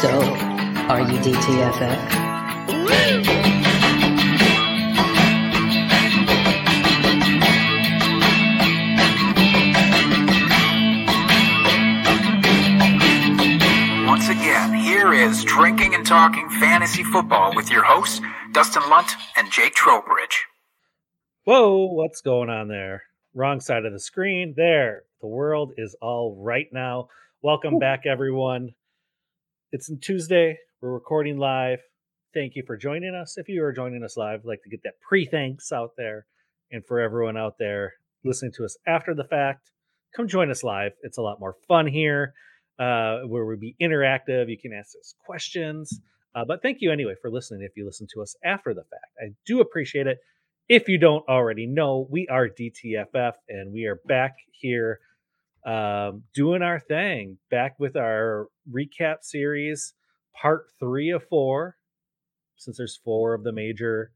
[0.00, 2.18] So, are you DTFF?
[14.06, 18.20] Once again, here is Drinking and Talking Fantasy Football with your hosts,
[18.52, 20.44] Dustin Lunt and Jake Trowbridge.
[21.42, 23.02] Whoa, what's going on there?
[23.34, 24.54] Wrong side of the screen.
[24.56, 25.02] There.
[25.20, 27.08] The world is all right now.
[27.42, 28.74] Welcome back, everyone.
[29.70, 30.56] It's Tuesday.
[30.80, 31.80] We're recording live.
[32.32, 33.36] Thank you for joining us.
[33.36, 36.24] If you are joining us live, I'd like to get that pre thanks out there.
[36.72, 37.92] And for everyone out there
[38.24, 39.70] listening to us after the fact,
[40.16, 40.92] come join us live.
[41.02, 42.32] It's a lot more fun here
[42.78, 44.48] uh, where we'll be interactive.
[44.48, 46.00] You can ask us questions.
[46.34, 49.12] Uh, but thank you anyway for listening if you listen to us after the fact.
[49.20, 50.16] I do appreciate it.
[50.70, 55.00] If you don't already know, we are DTFF and we are back here
[55.68, 59.92] um, doing our thing, back with our recap series,
[60.40, 61.76] part three of four,
[62.56, 64.12] since there's four of the major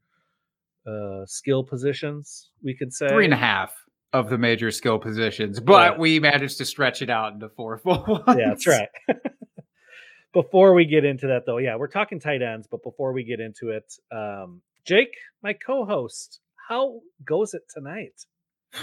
[0.87, 3.07] uh, skill positions, we could say.
[3.07, 3.73] three and a half
[4.13, 5.97] of the major skill positions, but Yeah.
[5.99, 8.23] we managed to stretch it out into four full ones.
[8.27, 8.89] Yeah, that's right.
[10.33, 13.39] before we get into that, though, yeah, we're talking tight ends, but before we get
[13.39, 15.13] into it, um, Jake,
[15.43, 18.25] my co-host, how goes it tonight?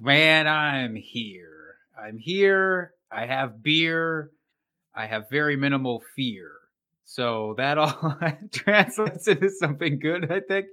[0.00, 1.61] Man, I'm here.
[2.00, 2.92] I'm here.
[3.10, 4.30] I have beer.
[4.94, 6.50] I have very minimal fear.
[7.04, 8.18] So that all
[8.52, 10.66] translates into something good, I think.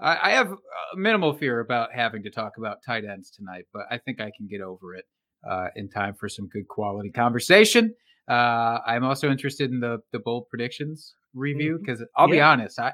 [0.00, 0.56] I, I have uh,
[0.96, 4.46] minimal fear about having to talk about tight ends tonight, but I think I can
[4.48, 5.04] get over it
[5.48, 7.94] uh, in time for some good quality conversation.
[8.28, 12.92] Uh, I'm also interested in the the bold predictions review because I'll be honest, I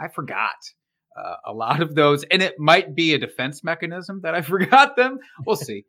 [0.00, 0.56] I forgot
[1.16, 4.96] uh, a lot of those, and it might be a defense mechanism that I forgot
[4.96, 5.18] them.
[5.46, 5.84] We'll see.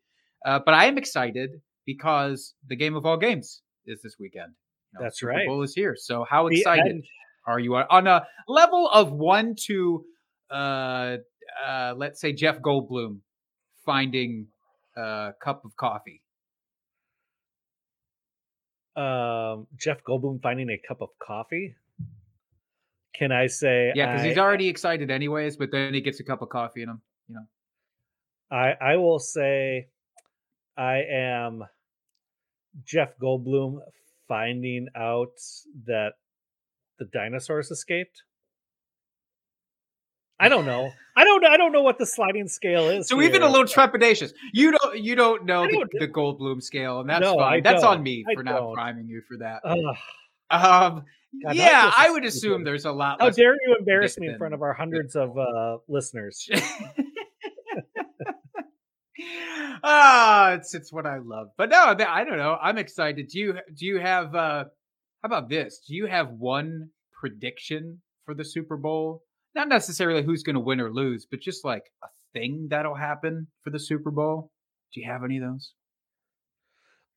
[0.46, 4.54] Uh, but I am excited because the game of all games is this weekend.
[4.94, 5.48] You know, That's Super right.
[5.48, 5.96] Bowl is here.
[5.98, 7.04] So how excited
[7.48, 10.06] are you on a level of one to,
[10.52, 11.18] uh,
[11.66, 13.20] uh, let's say Jeff Goldblum
[13.86, 14.48] finding
[14.98, 16.22] a cup of coffee?
[18.96, 21.76] Um, Jeff Goldblum finding a cup of coffee.
[23.14, 23.92] Can I say?
[23.96, 25.56] Yeah, because he's already excited anyways.
[25.56, 27.02] But then he gets a cup of coffee in him.
[27.28, 27.46] You know.
[28.52, 29.88] I I will say,
[30.78, 31.64] I am
[32.86, 33.80] Jeff Goldblum
[34.28, 35.34] finding out
[35.88, 36.14] that
[37.00, 38.24] the dinosaurs escaped.
[40.40, 40.90] I don't know.
[41.16, 41.46] I don't.
[41.46, 43.08] I don't know what the sliding scale is.
[43.08, 44.34] So even a little trepidatious.
[44.54, 47.64] You don't you don't know the, don't- the Goldblum scale, and that's No, I fine.
[47.64, 48.74] That's on me I for not don't.
[48.74, 49.62] priming you for that.
[49.66, 49.78] Ugh,
[50.50, 51.06] Um,
[51.44, 53.22] God, yeah, I would assume there's a lot.
[53.22, 56.50] how dare you embarrass me in front of our hundreds of uh, listeners?
[59.84, 61.50] ah, it's it's what I love.
[61.58, 62.58] But no, I I don't know.
[62.62, 63.28] I'm excited.
[63.30, 64.66] Do you do you have uh
[65.22, 65.82] how about this?
[65.88, 69.24] Do you have one prediction for the Super Bowl?
[69.54, 73.48] Not necessarily who's going to win or lose, but just like a thing that'll happen
[73.62, 74.50] for the Super Bowl.
[74.94, 75.74] Do you have any of those?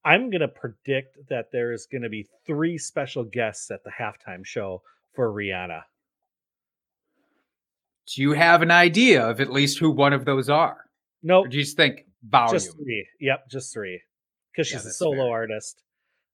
[0.05, 4.83] I'm gonna predict that there is gonna be three special guests at the halftime show
[5.15, 5.83] for Rihanna.
[8.07, 10.85] Do you have an idea of at least who one of those are?
[11.23, 12.53] Nope, Or do you just think volume?
[12.53, 13.07] just three.
[13.21, 14.01] Yep, just three.
[14.53, 15.33] Because Yeah, she's a solo fair.
[15.33, 15.83] artist,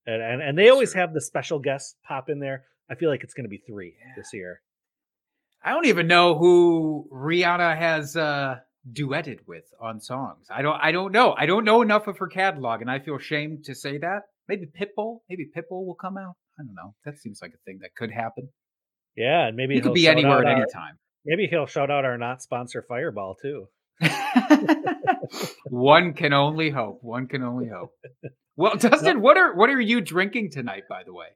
[0.06, 1.00] and and, and they always Sure.
[1.00, 2.64] have the special guests pop in there.
[2.90, 4.60] I feel like it's gonna be three this year.
[5.62, 10.46] I don't even know who Rihanna has uh duetted with on songs.
[10.50, 11.34] I don't I don't know.
[11.36, 14.22] I don't know enough of her catalog and I feel ashamed to say that.
[14.48, 16.34] Maybe Pitbull, maybe Pitbull will come out.
[16.58, 16.94] I don't know.
[17.04, 18.48] That seems like a thing that could happen.
[19.16, 20.98] Yeah, and maybe He could be anywhere at any time.
[21.24, 23.68] Maybe he'll shout out our not sponsor Fireball too.
[25.68, 26.98] One can only hope.
[27.02, 27.92] One can only hope.
[28.56, 31.26] Well, Dustin, what are what are you drinking tonight, by the way?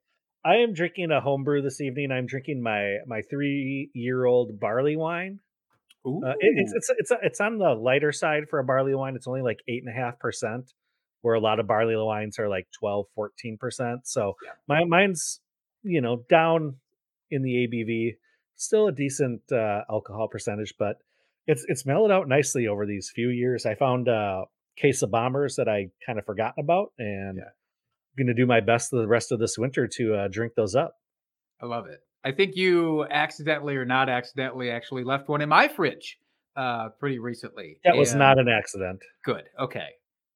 [0.45, 2.11] I am drinking a homebrew this evening.
[2.13, 5.41] I'm drinking my my three year old barley wine.
[6.07, 6.21] Ooh.
[6.25, 9.15] Uh, it, it's it's it's it's on the lighter side for a barley wine.
[9.17, 10.73] It's only like eight and a half percent,
[11.23, 14.01] where a lot of barley wines are like 12, 14 percent.
[14.07, 14.51] So Yeah.
[14.69, 15.41] my mine's
[15.83, 16.77] you know down
[17.31, 18.17] in the ABV,
[18.57, 20.97] still a decent uh, alcohol percentage, but
[21.47, 23.67] it's it's mellowed out nicely over these few years.
[23.67, 24.45] I found a
[24.77, 27.45] case of bombers that I kind of forgotten about, and Yeah.
[27.45, 30.95] I'm gonna do my best the rest of this winter to uh, drink those up.
[31.61, 32.01] I love it.
[32.25, 36.19] I think you accidentally or not accidentally actually left one in my fridge
[36.57, 37.79] uh pretty recently.
[37.85, 39.01] That was not an accident.
[39.25, 39.45] Good.
[39.59, 39.89] Okay.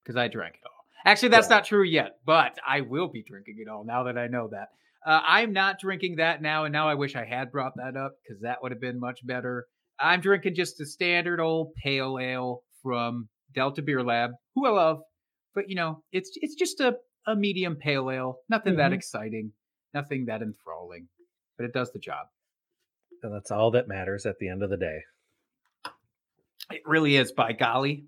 [0.03, 0.85] Because I drank it all.
[1.05, 1.55] Actually, that's Yeah.
[1.57, 4.69] not true yet, but I will be drinking it all now that I know that.
[5.05, 8.15] Uh, I'm not drinking that now, and now I wish I had brought that up
[8.21, 9.67] because that would have been much better.
[10.01, 14.99] I'm drinking just a standard old pale ale from Delta Beer Lab, who I love,
[15.55, 16.95] but you know, it's it's just a,
[17.27, 18.95] a medium pale ale, nothing that Mhm.
[18.95, 19.51] exciting.
[19.93, 21.07] Nothing that enthralling,
[21.57, 22.27] but it does the job.
[23.23, 24.99] And that's all that matters at the end of the day.
[26.71, 27.31] It really is.
[27.31, 28.05] By golly,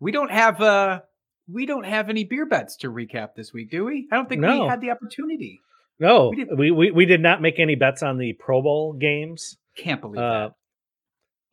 [0.00, 1.00] we don't have uh
[1.48, 4.08] we don't have any beer bets to recap this week, do we?
[4.10, 4.62] I don't think No.
[4.64, 5.60] we had the opportunity.
[6.00, 9.56] No, We we, we, we did not make any bets on the Pro Bowl games.
[9.76, 10.52] Can't believe Uh, that.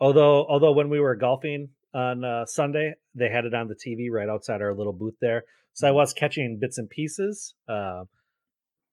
[0.01, 4.12] Although although when we were golfing on uh, Sunday, they had it on the TV
[4.12, 5.44] right outside our little booth there.
[5.74, 5.94] So Mm-hmm.
[5.94, 7.53] I was catching bits and pieces.
[7.69, 8.03] Uh,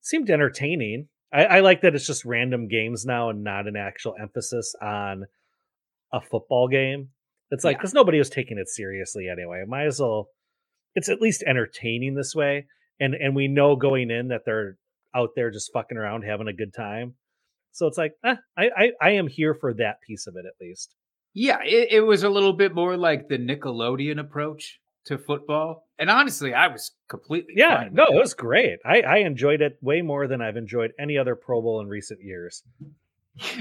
[0.01, 1.09] seemed entertaining.
[1.33, 5.25] I, I like that it's just random games now and not an actual emphasis on
[6.13, 7.09] a football game.
[7.51, 7.79] It's like Yeah.
[7.79, 9.65] because nobody was taking it seriously anyway.
[9.67, 10.29] Might as well.
[10.95, 12.67] It's at least entertaining this way,
[13.01, 14.77] and and we know going in that they're
[15.15, 17.15] out there just fucking around having a good time.
[17.73, 20.55] So it's like, eh, I, I I am here for that piece of it at
[20.61, 20.95] least.
[21.39, 25.87] Yeah, it, it was a little bit more like the Nickelodeon approach to football.
[25.99, 28.79] And honestly, I was completely Yeah, no, it was great.
[28.85, 32.21] I I enjoyed it way more than I've enjoyed any other Pro Bowl in recent
[32.23, 32.63] years.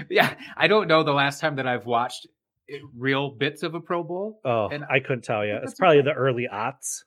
[0.09, 2.25] Yeah, I don't know the last time that I've watched
[2.68, 4.39] eh, real bits of a Pro Bowl.
[4.44, 5.59] Oh, And I couldn't tell you.
[5.62, 7.03] It's probably the early aughts.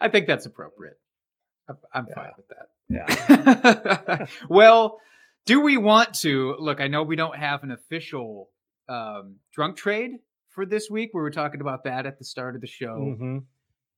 [0.00, 0.98] I think that's appropriate.
[1.68, 2.30] I'm, I'm fine
[2.90, 3.06] Yeah.
[3.06, 4.18] with that.
[4.18, 4.26] Yeah.
[4.50, 5.00] well,
[5.48, 6.78] do we want to look?
[6.78, 8.50] I know we don't have an official
[8.86, 10.10] um, drunk trade
[10.50, 11.12] for this week.
[11.14, 13.14] We were talking about that at the start of the show.
[13.16, 13.38] hmm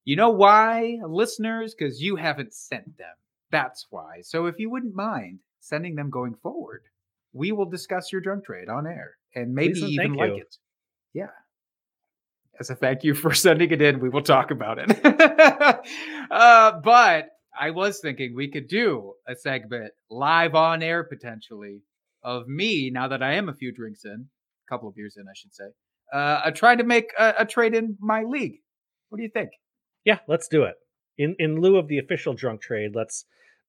[0.05, 1.75] You know why, listeners?
[1.75, 3.17] Because you haven't sent them.
[3.51, 4.21] That's why.
[4.23, 6.85] So if you wouldn't mind sending them going forward,
[7.33, 10.43] we will discuss your drunk trade on air and maybe Please even like you.
[10.43, 10.57] it.
[11.15, 11.31] Yeah.
[12.61, 15.05] As a thank you for sending it in, we will talk about it.
[16.31, 21.83] uh, but I was thinking we could do a segment live on air potentially
[22.23, 24.27] of me now that I am a few drinks in,
[24.69, 25.65] a couple of years in, I should say,
[26.13, 28.61] uh, uh, trying to make a, a trade in my league.
[29.09, 29.51] What do you think?
[30.05, 30.75] Yeah, let's do it.
[31.19, 33.25] In in lieu of the official drunk trade, let's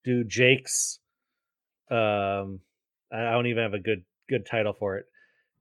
[0.05, 0.99] do Jake's.
[1.89, 2.61] Um,
[3.11, 5.05] I don't even have a good good title for it.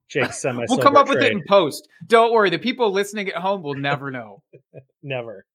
[0.09, 0.65] Jake's semi.
[0.69, 1.87] We'll come up with it in post.
[2.05, 2.49] Don't worry.
[2.49, 4.43] The people listening at home will never know.
[5.03, 5.45] Never.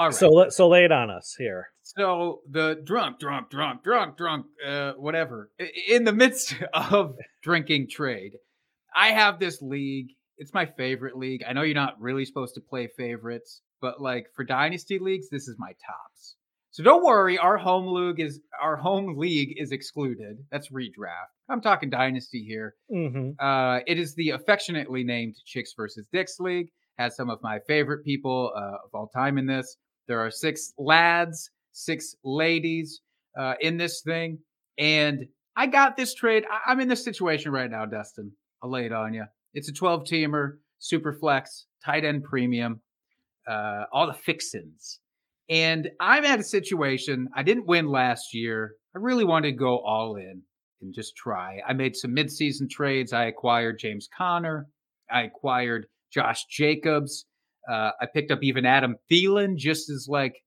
[0.00, 0.14] All right.
[0.14, 1.68] So let so lay it on us here.
[1.82, 5.50] So the drunk, drunk, drunk, drunk, drunk, uh, whatever.
[5.88, 8.32] In the midst of drinking trade,
[8.96, 10.06] I have this league.
[10.38, 11.42] It's my favorite league.
[11.46, 15.46] I know you're not really supposed to play favorites, but like for dynasty leagues, this
[15.46, 16.36] is my tops.
[16.70, 20.38] So don't worry, our home league is our home league is excluded.
[20.50, 21.28] That's redraft.
[21.50, 22.74] I'm talking dynasty here.
[22.90, 26.68] hmm Uh, it is the affectionately named Chicks versus Dicks League.
[26.96, 29.76] Has some of my favorite people uh, of all time in this.
[30.10, 33.00] There are six lads, six ladies
[33.38, 34.38] uh, in this thing,
[34.76, 35.20] and
[35.56, 36.44] I got this trade.
[36.50, 38.32] I- I'm in this situation right now, Dustin.
[38.60, 39.24] I'll lay it on you.
[39.54, 42.80] It's a 12 teamer, super flex, tight end premium,
[43.48, 44.98] uh, all the fixins.
[45.48, 47.28] And I'm at a situation.
[47.36, 48.74] I didn't win last year.
[48.96, 50.42] I really wanted to go all in
[50.82, 51.60] and just try.
[51.64, 53.12] I made some midseason trades.
[53.12, 54.66] I acquired James Conner.
[55.08, 57.26] I acquired Josh Jacobs.
[57.68, 60.42] Uh, I picked up even Adam Thielen just as like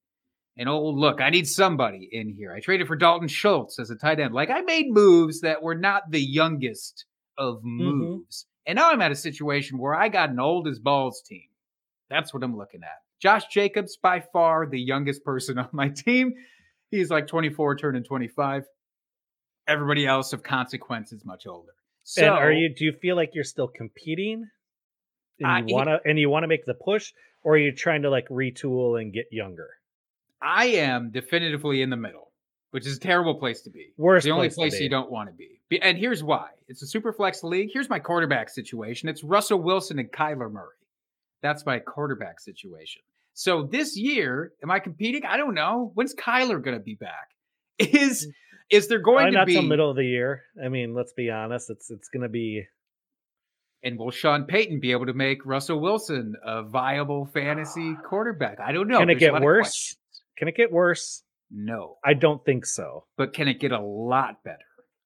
[0.57, 1.21] an old look.
[1.21, 2.53] I need somebody in here.
[2.53, 4.33] I traded for Dalton Schultz as a tight end.
[4.33, 7.05] Like I made moves that were not the youngest
[7.37, 8.45] of moves.
[8.65, 11.47] And now I'm at a situation where I got an old as balls team.
[12.09, 13.01] That's what I'm looking at.
[13.19, 16.33] Josh Jacobs, by far the youngest person on my team.
[16.91, 18.65] He's like 24, turning 25.
[19.67, 21.71] Everybody else of consequence is much older.
[22.03, 22.73] So and are you?
[22.73, 24.45] Do you feel like you're still competing?
[25.39, 27.11] And you want to and you want to make the push,
[27.43, 29.69] or are you trying to like retool and get younger?
[30.41, 32.31] I am definitively in the middle,
[32.71, 33.93] which is a terrible place to be.
[33.97, 35.59] Worst the only place you don't want to be.
[35.81, 37.69] And here's why: it's a super flex league.
[37.73, 39.09] Here's my quarterback situation.
[39.09, 40.77] It's Russell Wilson and Kyler Murray.
[41.41, 43.01] That's my quarterback situation.
[43.33, 45.25] So this year, am I competing?
[45.25, 45.91] I don't know.
[45.95, 47.29] When's Kyler going to be back?
[47.79, 48.31] Is mm.
[48.69, 49.67] is there going Probably to not be?
[49.67, 50.43] middle of the year.
[50.63, 51.71] I mean, let's be honest.
[51.71, 52.65] It's it's going to be
[53.83, 58.59] And will Sean Payton be able to make Russell Wilson a viable fantasy quarterback?
[58.59, 58.99] I don't know.
[58.99, 59.95] Can it There's get worse?
[60.37, 61.23] Can it get worse?
[61.51, 61.97] No.
[62.03, 63.05] I don't think so.
[63.17, 64.57] But can it get a lot better?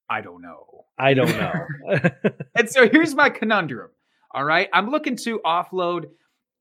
[0.10, 0.86] I don't know.
[0.98, 1.54] I don't know.
[2.56, 3.92] And so here's my conundrum.
[4.34, 4.68] All right.
[4.74, 6.06] I'm looking to offload,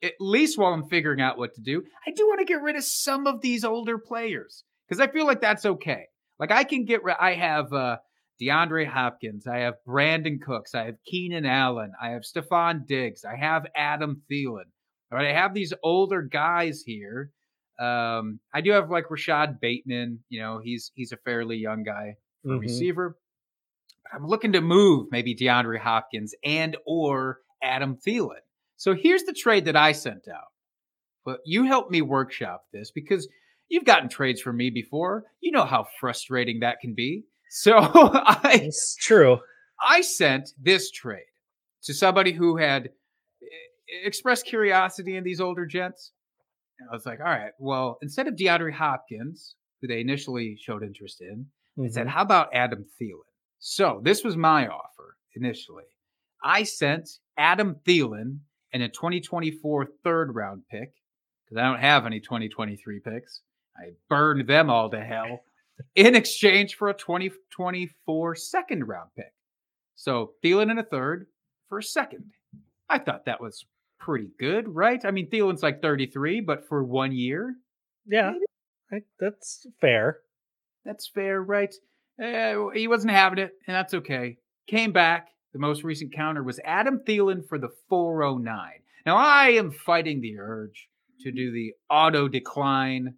[0.02, 1.84] at least while I'm figuring out what to do.
[2.06, 5.26] I do want to get rid of some of these older players because I feel
[5.26, 6.06] like that's okay.
[6.38, 7.96] Like I can get rid, I have uh,
[8.40, 13.36] DeAndre Hopkins, I have Brandin Cooks, I have Keenan Allen, I have Stefon Diggs, I
[13.36, 14.64] have Adam Thielen.
[15.12, 15.28] All right.
[15.28, 17.30] I have these older guys here.
[17.78, 20.18] Um, I do have like Rashod Bateman.
[20.28, 22.60] You know, he's he's a fairly young guy for Mhm.
[22.60, 23.16] receiver.
[24.02, 28.40] But I'm looking to move maybe DeAndre Hopkins and or Adam Thielen.
[28.76, 30.48] So here's the trade that I sent out.
[31.24, 33.26] but you helped me workshop this because
[33.68, 35.24] you've gotten trades from me before.
[35.40, 37.24] You know how frustrating that can be.
[37.50, 39.38] So I It's true.
[39.86, 41.24] I sent this trade
[41.84, 42.86] to somebody who had
[43.42, 43.46] e-
[44.04, 46.12] expressed curiosity in these older gents.
[46.78, 50.82] And I was like, all right, well, instead of DeAndre Hopkins, who they initially showed
[50.82, 51.46] interest in,
[51.82, 52.10] I said, Mhm.
[52.10, 53.20] how about Adam Thielen?
[53.58, 55.84] So this was my offer initially.
[56.42, 58.38] I sent Adam Thielen
[58.72, 60.92] and a 2024 third round pick
[61.44, 63.42] because I don't have any 2023 picks.
[63.76, 65.40] I burned them all to hell
[65.94, 69.32] in exchange for a 2024 second round pick.
[69.94, 71.26] So Thielen in a third
[71.68, 72.32] for a second.
[72.88, 73.64] I thought that was
[73.98, 75.04] pretty good, right?
[75.04, 77.56] I mean, Thielen's like 33, but for one year,
[78.06, 78.34] yeah,
[78.92, 80.18] I, that's fair.
[80.84, 81.74] that's fair, right?
[82.22, 84.36] Uh, he wasn't having it, and that's okay.
[84.68, 85.28] Came back.
[85.52, 88.70] The most recent counter was Adam Thielen for the 409.
[89.04, 90.88] Now, I am fighting the urge
[91.20, 93.14] to do the auto decline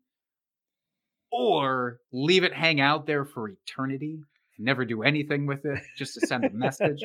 [1.30, 4.20] or leave it hang out there for eternity
[4.56, 7.02] and never do anything with it just to send a message.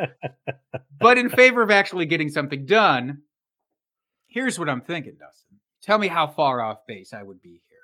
[0.99, 3.21] but in favor of actually getting something done,
[4.27, 5.59] here's what I'm thinking, Dustin.
[5.81, 7.79] Tell me how far off base I would be here.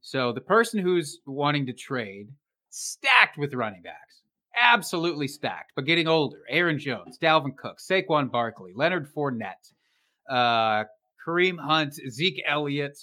[0.00, 2.28] So the person who's wanting to trade,
[2.70, 4.22] stacked with running backs,
[4.60, 6.42] absolutely stacked, but getting older.
[6.48, 9.72] Aaron Jones, Dalvin Cook, Saquon Barkley, Leonard Fournette,
[10.30, 10.84] uh,
[11.26, 12.98] Kareem Hunt, Zeke Elliott,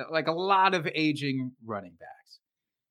[0.00, 2.38] Uh, like a lot of aging running backs,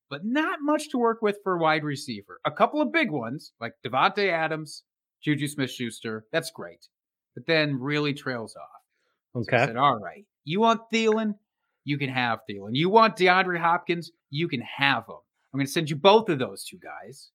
[0.10, 2.40] but not much to work with for wide receiver.
[2.46, 4.84] A couple of big ones like Davante Adams,
[5.24, 6.26] Juju Smith Schuster.
[6.32, 6.88] That's great.
[7.36, 9.46] But then really trails off.
[9.46, 11.36] So I said, all right, you want Thielen?
[11.84, 12.72] You can have Thielen.
[12.74, 14.12] You want DeAndre Hopkins?
[14.30, 15.16] You can have him.
[15.54, 17.30] I'm going to send you both of those two guys.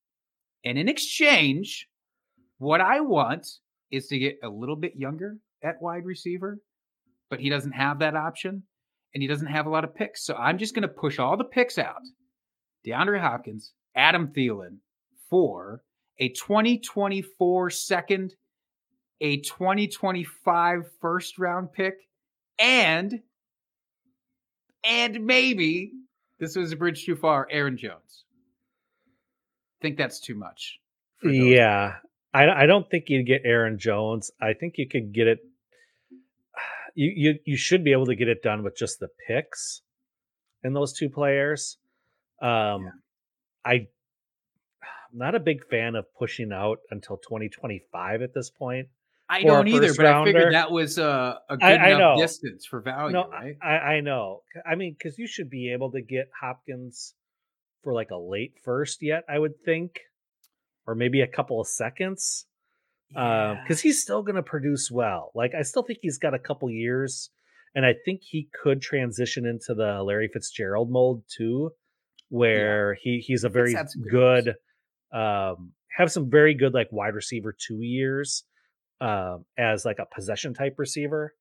[0.64, 1.88] And in exchange,
[2.58, 3.46] what I want
[3.90, 6.58] is to get a little bit younger at wide receiver,
[7.30, 8.64] but he doesn't have that option
[9.14, 10.24] and he doesn't have a lot of picks.
[10.24, 12.02] So I'm just going to push all the picks out.
[12.86, 14.78] DeAndre Hopkins, Adam Thielen
[15.30, 15.82] for
[16.18, 18.34] a 2024 second,
[19.20, 21.94] a 2025 first round pick,
[22.58, 23.20] and
[24.84, 25.92] and maybe
[26.38, 28.24] this was a bridge too far, Aaron Jones.
[29.80, 30.78] think that's too much.
[31.22, 31.94] Yeah,
[32.34, 34.30] I I don't think you'd get Aaron Jones.
[34.40, 35.38] I think you could get it.
[36.94, 39.82] You you you should be able to get it done with just the picks
[40.62, 41.78] in those two players.
[42.40, 42.90] Um, Yeah.
[43.64, 43.72] I
[45.12, 48.88] I'm not a big fan of pushing out until 2025 at this point.
[49.28, 52.16] I don't either, but I figured that was a, a good I- I enough know.
[52.18, 53.56] distance for value, no, right?
[53.62, 54.42] I, I know.
[54.66, 57.14] I mean, because you should be able to get Hopkins
[57.82, 60.00] for like a late first yet, I would think,
[60.86, 62.46] or maybe a couple of seconds.
[63.14, 63.60] Yeah.
[63.62, 65.30] because he's still going to produce well.
[65.34, 67.30] Like I still think he's got a couple years,
[67.74, 71.70] and I think he could transition into the Larry Fitzgerald mold too,
[72.28, 73.74] where he he's a very
[74.10, 74.54] good
[75.12, 78.44] um, have some very good like wide receiver two years,
[79.00, 81.34] um, as like a possession type receiver.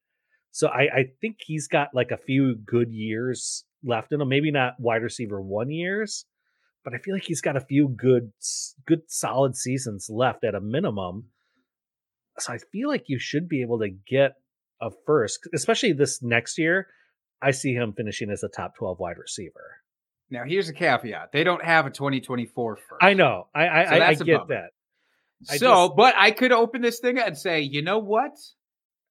[0.51, 4.30] So I I think he's got like a few good years left in him.
[4.30, 6.25] Maybe not wide receiver one years,
[6.84, 8.32] but I feel like he's got a few good
[8.86, 11.25] good solid seasons left at a minimum
[12.40, 14.34] so I feel like you should be able to get
[14.82, 16.88] a first, especially this next year.
[17.42, 19.78] I see him finishing as a top 12 wide receiver.
[20.30, 22.88] Now here's a caveat: they don't have a 2024 first.
[23.02, 23.48] I know.
[23.54, 24.70] I I, So I, I get that.
[25.50, 28.32] I So, just- but I could open this thing and say, you know what,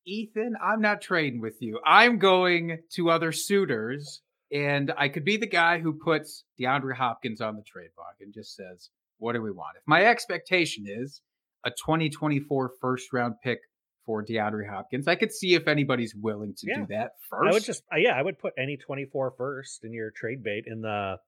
[0.07, 1.79] Ethan, I'm not trading with you.
[1.85, 7.41] I'm going to other suitors, and I could be the guy who puts DeAndre Hopkins
[7.41, 11.21] on the trade block and just says, "What do we want?" If my expectation is
[11.65, 13.59] a 2024 first round pick
[14.05, 16.81] for DeAndre Hopkins, I could see if anybody's willing to Yeah.
[16.81, 17.49] do that first.
[17.49, 20.65] I would just uh, yeah, I would put any 24 first in your trade bait
[20.67, 21.19] in the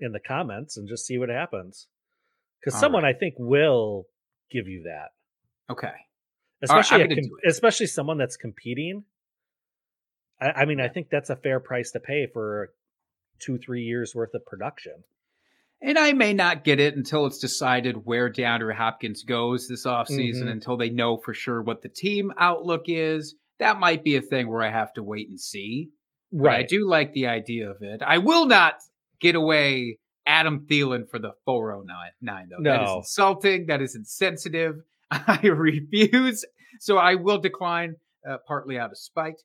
[0.00, 1.86] in the comments and just see what happens.
[2.60, 3.14] Because someone right.
[3.14, 4.06] I think will
[4.50, 5.10] give you that,
[5.72, 5.92] okay.
[6.62, 9.04] especially com- especially someone that's competing.
[10.40, 12.70] I, I mean, I think that's a fair price to pay for
[13.38, 15.04] two three years worth of production.
[15.80, 20.44] And I may not get it until it's decided where DeAndre Hopkins goes this offseason,
[20.44, 20.50] Mhm.
[20.50, 23.36] until they know for sure what the team outlook is.
[23.60, 25.90] That might be a thing where I have to wait and see.
[26.32, 28.02] But I do like the idea of it.
[28.02, 28.74] I will not
[29.20, 32.62] get away Adam Thielen for the 409, though.
[32.62, 32.96] That is No.
[32.98, 33.66] insulting.
[33.66, 34.76] That is insensitive.
[35.10, 36.44] I refuse.
[36.80, 37.94] So I will decline,
[38.28, 39.40] uh, partly out of spite.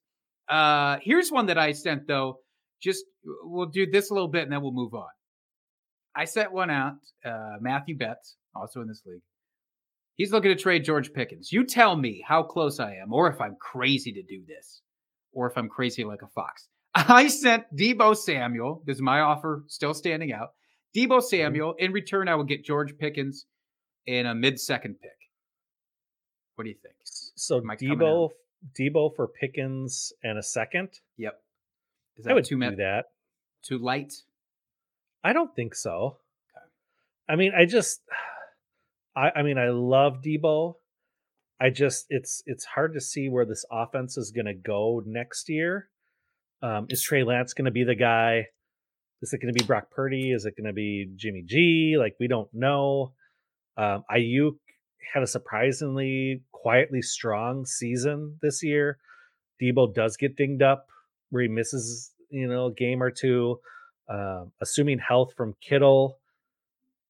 [0.50, 2.40] Uh, here's one that I sent, though.
[2.82, 3.06] Just
[3.44, 5.08] we'll do this a little bit and then we'll move on.
[6.16, 6.94] I sent one out.
[7.26, 9.22] Uh, Matthew Betts, also in this league.
[10.16, 11.52] He's looking to trade George Pickens.
[11.52, 14.82] You tell me how close I am, or if I'm crazy to do this.
[15.36, 16.68] or if I'm crazy like a fox.
[16.96, 18.84] I sent Deebo Samuel.
[18.86, 20.50] This is my offer still standing out.
[20.96, 21.26] Deebo Mm-hmm.
[21.26, 21.74] Samuel.
[21.80, 23.48] In return, I will get George Pickens
[24.06, 25.10] in a mid-second pick.
[26.56, 26.94] What do you think?
[27.04, 28.30] So Am I coming Deebo,
[28.80, 30.90] Deebo for Pickens and a second.
[31.18, 31.34] Yep.
[32.18, 33.06] Is that I would too do ma- that.
[33.64, 34.14] too light?
[35.24, 36.18] I don't think so.
[36.56, 36.66] Okay.
[37.30, 38.02] I mean, I just,
[39.16, 40.76] I, I mean, I love Deebo.
[41.62, 45.50] I just, it's, it's hard to see where this offense is going to go next
[45.50, 45.90] year.
[46.62, 48.48] Um, is Trey Lance going to be the guy?
[49.22, 50.32] Is it going to be Brock Purdy?
[50.32, 51.96] Is it going to be Jimmy G?
[51.98, 53.14] Like we don't know.
[53.78, 54.58] Um, Aiyuk
[55.14, 58.98] had a surprisingly quietly strong season this year.
[59.62, 60.88] Deebo does get dinged up
[61.30, 63.60] where he misses, you know, a game or two.
[64.10, 66.18] Um, assuming health from Kittle,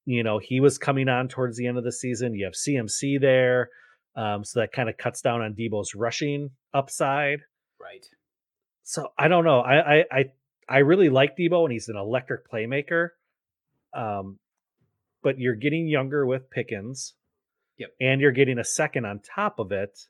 [0.05, 2.35] you know, he was coming on towards the end of the season.
[2.35, 3.69] You have CMC there.
[4.15, 7.39] Um, so that kind of cuts down on Deebo's rushing upside.
[7.81, 8.05] Right.
[8.83, 9.59] So I don't know.
[9.59, 10.25] I I I,
[10.69, 13.09] I really like Deebo and he's an electric playmaker.
[13.93, 14.39] Um,
[15.23, 17.13] but you're getting younger with Pickens.
[17.77, 17.89] Yep.
[18.00, 20.07] And you're getting a second on top of it.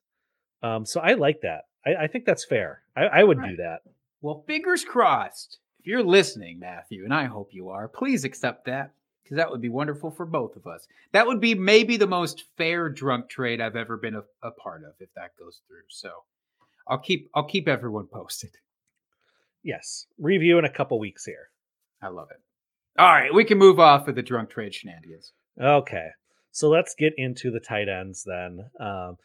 [0.62, 1.62] Um, so I like that.
[1.86, 2.82] I, I think that's fair.
[2.96, 3.82] I, I would do that.
[4.22, 5.60] Well, fingers crossed.
[5.84, 9.60] If you're listening, Matthew, and I hope you are, please accept that because that would
[9.60, 10.88] be wonderful for both of us.
[11.12, 14.86] That would be maybe the most fair drunk trade I've ever been a, a part
[14.86, 15.84] of if that goes through.
[15.90, 16.10] So
[16.88, 18.52] I'll keep I'll keep everyone posted.
[19.62, 20.06] Yes.
[20.18, 21.50] Review in a couple weeks here.
[22.02, 22.40] I love it.
[22.98, 25.34] All right, we can move off of the drunk trade shenanigans.
[25.62, 26.12] Okay.
[26.52, 28.70] So let's get into the tight ends then.
[28.80, 29.18] Um,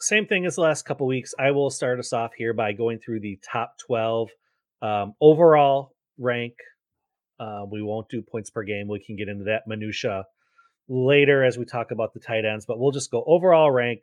[0.00, 1.34] same thing as the last couple weeks.
[1.38, 4.30] I will start us off here by going through the top 12
[4.82, 6.54] um, overall rank.
[7.38, 8.88] Uh, we won't do points per game.
[8.88, 10.24] We can get into that minutia
[10.88, 14.02] later as we talk about the tight ends, but we'll just go overall rank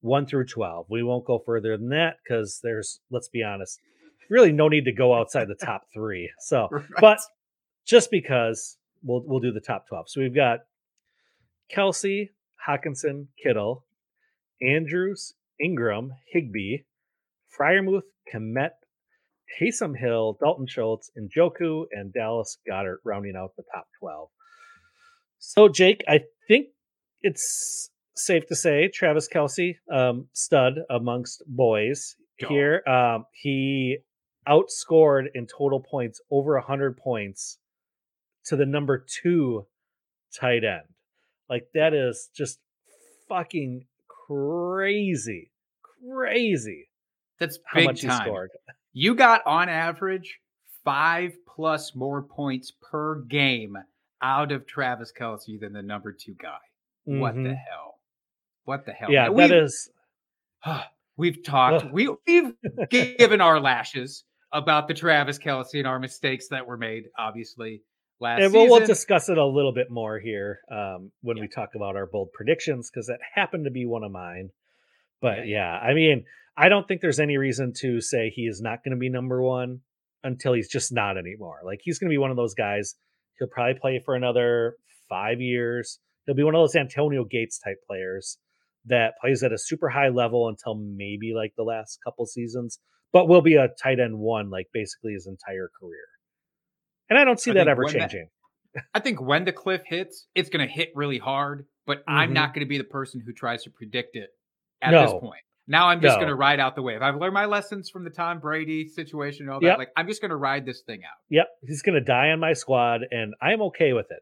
[0.00, 0.86] 1 through 12.
[0.90, 3.80] We won't go further than that because there's, let's be honest,
[4.28, 6.30] really no need to go outside the top three.
[6.40, 6.68] So,
[7.00, 7.18] but
[7.86, 10.10] just because we'll we'll do the top 12.
[10.10, 10.60] So we've got
[11.74, 12.30] Kelce,
[12.68, 13.84] Hockenson, Kittle,
[14.60, 16.78] Andrews, Engram, Higbee,
[17.58, 18.70] Freiermuth, Kmet,
[19.60, 24.28] Taysom Hill, Dalton Schultz, Njoku, and Dallas Goedert rounding out the top 12.
[25.38, 26.68] So, Jake, I think
[27.20, 32.50] it's safe to say Travis Kelce, um, stud amongst boys Dog.
[32.50, 32.82] here.
[32.86, 33.98] Um, he
[34.48, 37.58] outscored in total points over 100 points
[38.46, 39.66] to the number two
[40.38, 40.84] tight end.
[41.48, 42.58] Like, that is just
[43.28, 45.50] fucking crazy.
[45.82, 46.88] Crazy
[47.38, 48.50] That's how much he scored.
[48.98, 50.40] You got on average
[50.82, 53.76] five plus more points per game
[54.22, 56.56] out of Travis Kelce than the number two guy.
[57.04, 57.56] What the Mhm.
[57.56, 58.00] hell?
[58.64, 59.10] What the hell?
[59.12, 59.36] Yeah, man?
[59.36, 59.90] that We've- is.
[61.18, 61.92] We've talked.
[61.92, 62.54] We, we've
[62.90, 67.04] given our lashes about the Travis Kelce and our mistakes that were made.
[67.18, 67.82] Obviously,
[68.18, 71.42] last And we'll, we'll discuss it a little bit more here um, when Yeah.
[71.42, 74.50] we talk about our bold predictions because that happened to be one of mine.
[75.20, 75.70] But Yeah.
[75.78, 76.24] I mean,
[76.56, 79.42] I don't think there's any reason to say he is not going to be number
[79.42, 79.80] one
[80.24, 81.60] until he's just not anymore.
[81.64, 82.94] Like he's going to be one of those guys.
[83.38, 84.76] He'll probably play for another
[85.08, 85.98] five years.
[86.24, 88.38] He'll be one of those Antonio Gates type players
[88.86, 92.78] that plays at a super high level until maybe like the last couple seasons,
[93.12, 96.06] but will be a tight end one like basically his entire career.
[97.10, 98.28] And I don't see I that ever when that- changing.
[98.94, 101.66] I think when the cliff hits, it's going to hit really hard.
[101.86, 102.34] But I'm Mhm.
[102.34, 104.30] not going to be the person who tries to predict it
[104.82, 105.40] at this point.
[105.68, 106.20] Now I'm just No.
[106.20, 107.02] going to ride out the wave.
[107.02, 109.66] I've learned my lessons from the Tom Brady situation and all that.
[109.66, 109.78] Yep.
[109.78, 111.16] Like I'm just going to ride this thing out.
[111.30, 114.20] Yep, he's going to die on my squad, and I'm okay with it.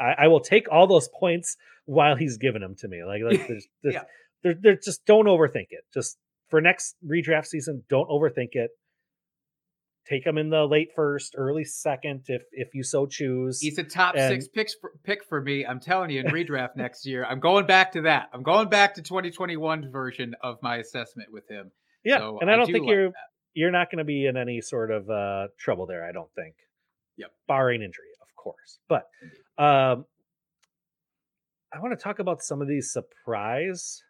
[0.00, 3.04] I, I, I will take all those points while he's giving them to me.
[3.04, 4.02] Like, like there's, there's, Yeah.
[4.42, 5.84] there, there, just don't overthink it.
[5.92, 6.18] Just
[6.48, 8.70] for next redraft season, don't overthink it.
[10.08, 13.60] Take him in the late first, early second, if if you so choose.
[13.60, 15.64] He's a top And- six picks for, pick for me.
[15.64, 18.28] I'm telling you, in redraft next year, I'm going back to that.
[18.34, 21.70] I'm going back to 2021 version of my assessment with him.
[22.04, 23.14] yeah, So and I don't do think like you're that.
[23.54, 26.04] you're not going to be in any sort of uh, trouble there.
[26.06, 26.54] I don't think.
[27.16, 27.30] Yep.
[27.48, 28.78] Barring injury, of course.
[28.88, 29.04] But
[29.56, 30.04] um,
[31.72, 34.02] I want to talk about some of these surprise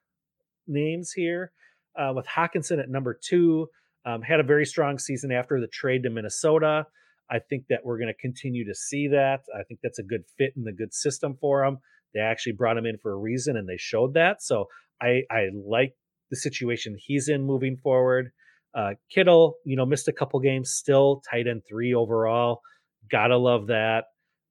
[0.66, 1.52] names here.
[1.96, 3.68] Uh, with Hockenson at number two,
[4.06, 6.86] um, had a very strong season after the trade to Minnesota.
[7.30, 9.40] I think that we're going to continue to see that.
[9.58, 11.78] I think that's a good fit in the good system for him.
[12.12, 14.42] They actually brought him in for a reason, and they showed that.
[14.42, 14.66] So
[15.00, 15.94] I I like
[16.30, 18.30] the situation he's in moving forward.
[18.74, 22.60] Uh, Kittle, you know, missed a couple games, still tight end three overall.
[23.10, 24.04] Gotta love that.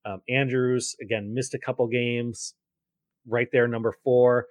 [0.06, 2.56] Um, Andrews again missed a couple games,
[3.28, 4.48] right there, number four.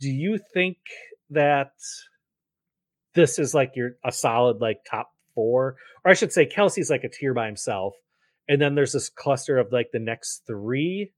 [0.00, 0.76] Do you think
[1.30, 1.72] that
[3.14, 7.04] this is like your a solid like top four, or I should say Kelce's like
[7.04, 7.94] a tier by himself,
[8.48, 11.12] and then there's this cluster of like the next three.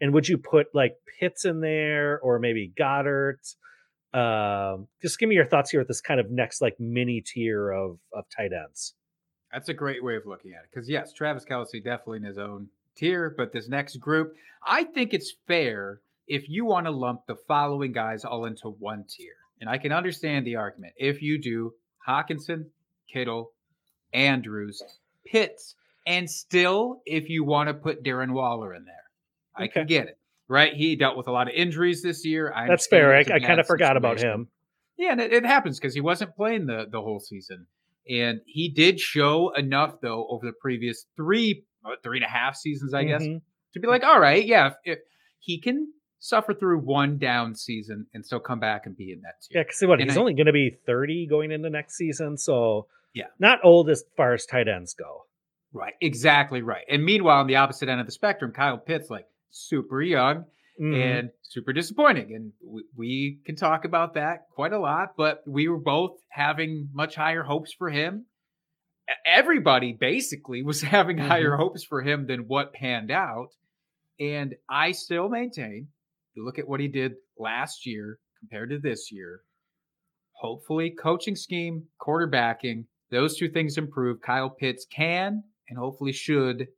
[0.00, 3.54] And would you put like Pitts in there or maybe Goedert?
[4.14, 7.70] Um, just give me your thoughts here with this kind of next like mini tier
[7.70, 8.94] of of tight ends.
[9.52, 10.70] That's a great way of looking at it.
[10.72, 15.14] Because yes, Travis Kelce definitely in his own tier, but this next group, I think
[15.14, 19.34] it's fair if you want to lump the following guys all into one tier.
[19.60, 20.94] And I can understand the argument.
[20.96, 21.72] If you do
[22.06, 22.66] Hockenson,
[23.12, 23.52] Kittle,
[24.12, 24.82] Andrews,
[25.26, 25.74] Pitts,
[26.06, 28.94] and still if you want to put Darren Waller in there.
[29.56, 29.72] I Okay.
[29.72, 30.18] can get it.
[30.48, 30.72] Right?
[30.72, 32.52] He dealt with a lot of injuries this year.
[32.54, 33.14] I That's fair.
[33.14, 34.48] I, I kind of forgot about him.
[34.96, 37.66] Yeah, and it, it happens because he wasn't playing the the whole season,
[38.08, 42.56] and he did show enough though over the previous three uh, three and a half
[42.56, 43.42] seasons, I guess, Mhm.
[43.74, 44.98] to be like, all right, yeah, if, if
[45.38, 49.34] he can suffer through one down season and still come back and be in that
[49.50, 49.64] Yeah, tier.
[49.64, 52.86] because what And he's I- only going to be thirty going into next season, so
[53.14, 53.26] Yeah.
[53.38, 55.26] not old as far as tight ends go.
[55.72, 56.84] Right, exactly right.
[56.88, 60.46] And meanwhile, on the opposite end of the spectrum, Kyle Pitts, like super young
[60.80, 60.94] Mhm.
[60.96, 65.14] and super disappointing, and we, we can talk about that quite a lot.
[65.16, 68.26] But we were both having much higher hopes for him.
[69.24, 73.48] Everybody basically was having higher hopes for him than what panned out.
[74.20, 75.88] And I still maintain,
[76.38, 79.40] you look at what he did last year compared to this year.
[80.32, 84.20] Hopefully, coaching scheme, quarterbacking, those two things improve.
[84.20, 86.68] Kyle Pitts can and hopefully should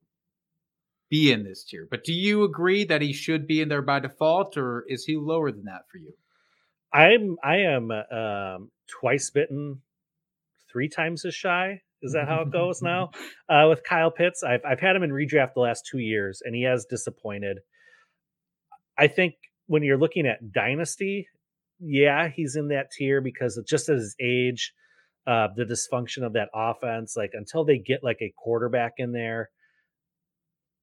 [1.11, 1.87] be in this tier.
[1.91, 5.17] But do you agree that he should be in there by default, or is he
[5.17, 6.15] lower than that for you?
[6.93, 9.83] I'm I am uh, um, twice bitten,
[10.73, 11.83] three times as shy.
[12.03, 13.11] Is that how it goes now?
[13.47, 16.55] Uh, with Kyle Pitts, I've I've had him in redraft the last two years, and
[16.55, 17.59] he has disappointed.
[18.97, 19.35] I think
[19.71, 21.29] when you're looking at dynasty,
[21.79, 24.73] yeah, he's in that tier because of just his age,
[25.29, 27.15] uh, the dysfunction of that offense.
[27.17, 29.49] Like until they get like a quarterback in there,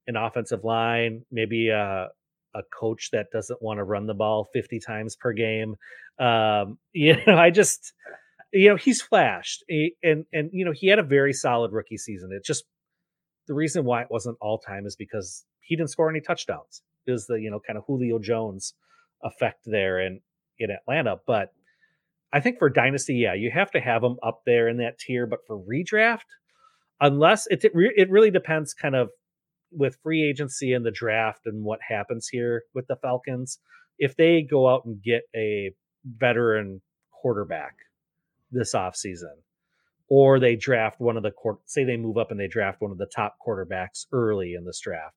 [0.06, 2.08] an offensive line, maybe a
[2.54, 5.74] a coach that doesn't want to run the ball 50 times per game.
[6.18, 7.92] Um, you know, I just
[8.54, 11.98] you know, he's flashed He- and and you know, he had a very solid rookie
[11.98, 12.30] season.
[12.32, 12.64] It just
[13.48, 16.80] the reason why it wasn't all time is because he didn't score any touchdowns.
[17.08, 18.74] Was the, you know, kind of Julio Jones
[19.22, 20.20] effect there in
[20.58, 21.52] in Atlanta, but
[22.32, 25.26] I think for dynasty, yeah, you have to have him up there in that tier.
[25.26, 26.26] But for redraft,
[27.00, 29.10] unless it it really depends, kind of
[29.70, 33.58] with free agency and the draft and what happens here with the Falcons.
[33.98, 35.72] If they go out and get a
[36.04, 37.74] veteran quarterback
[38.50, 39.34] this offseason,
[40.08, 42.90] or they draft one of the court, say they move up and they draft one
[42.90, 45.16] of the top quarterbacks early in this draft,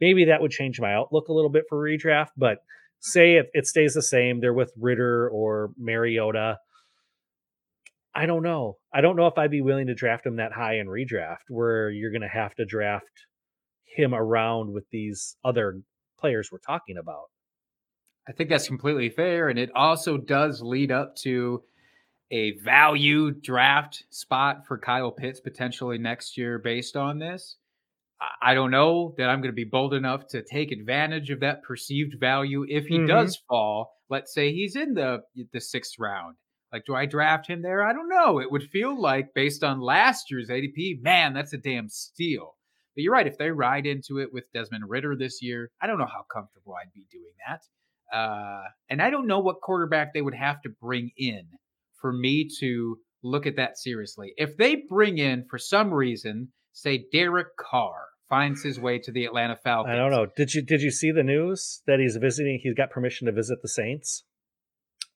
[0.00, 2.30] maybe that would change my outlook a little bit for redraft.
[2.36, 2.58] But
[3.00, 6.58] say it, it stays the same, they're with Ridder or Mariota.
[8.14, 8.76] I don't know.
[8.92, 11.90] I don't know if I'd be willing to draft him that high in redraft, where
[11.90, 13.26] you're going to have to draft
[13.84, 15.80] him around with these other
[16.18, 17.30] players we're talking about.
[18.28, 19.48] I think that's completely fair.
[19.48, 21.62] And it also does lead up to
[22.30, 27.56] a value draft spot for Kyle Pitts potentially next year based on this.
[28.42, 31.62] I- don't know that I'm going to be bold enough to take advantage of that
[31.62, 33.08] perceived value if he Mhm.
[33.08, 33.92] does fall.
[34.10, 36.36] Let's say he's in the the sixth round.
[36.72, 37.82] Like, do I draft him there?
[37.82, 38.38] I don't know.
[38.40, 42.56] It would feel like, based on last year's ADP, man, that's a damn steal.
[42.94, 43.26] But you're right.
[43.26, 46.74] If they ride into it with Desmond Ridder this year, I don't know how comfortable
[46.74, 47.62] I'd be doing that.
[48.16, 51.48] Uh, and I don't know what quarterback they would have to bring in
[52.00, 54.34] for me to look at that seriously.
[54.36, 59.26] If they bring in, for some reason, say Derek Carr finds his way to the
[59.26, 59.92] Atlanta Falcons.
[59.92, 60.26] I don't know.
[60.36, 62.58] Did you did you see the news that he's visiting?
[62.62, 64.24] He's got permission to visit the Saints.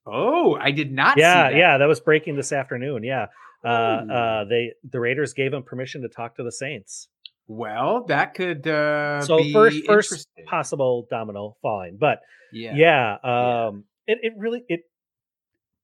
[0.05, 1.17] Oh, I did not.
[1.17, 1.57] yeah, see that.
[1.57, 3.03] yeah, that was breaking this afternoon.
[3.03, 3.25] Yeah,
[3.63, 7.07] uh, uh, they the Raiders gave him permission to talk to the Saints.
[7.47, 12.19] Well, that could uh, so be first first possible domino falling, but
[12.51, 12.73] yeah.
[12.75, 13.65] yeah, Yeah.
[13.67, 14.81] um, it it really it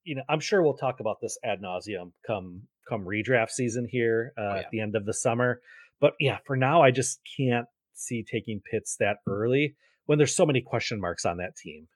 [0.04, 4.32] you know I'm sure we'll talk about this ad nauseum come come redraft season here
[4.36, 4.60] uh, Oh, yeah.
[4.60, 5.60] at the end of the summer.
[6.02, 10.44] But yeah, for now I just can't see taking Pitts that early when there's so
[10.44, 11.86] many question marks on that team.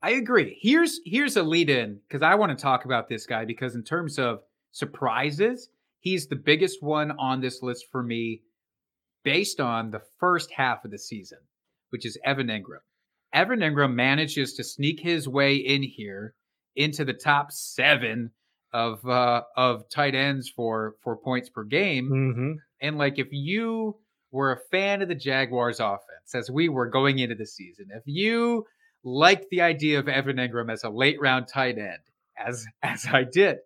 [0.00, 0.56] I agree.
[0.62, 3.82] Here's here's a lead in because I want to talk about this guy because in
[3.82, 4.38] terms of
[4.70, 8.42] surprises, he's the biggest one on this list for me
[9.24, 11.38] based on the first half of the season,
[11.90, 12.78] which is Evan Engram.
[13.34, 16.34] Evan Engram manages to sneak his way in here
[16.76, 18.30] into the top seven
[18.72, 22.10] of uh, of tight ends for for points per game.
[22.10, 22.52] Mm-hmm.
[22.80, 23.96] And like, if you
[24.30, 28.02] were a fan of the Jaguars offense, as we were going into the season, if
[28.06, 28.66] you
[29.04, 31.98] liked the idea of Evan Engram as a late round tight end,
[32.36, 33.58] as as I did,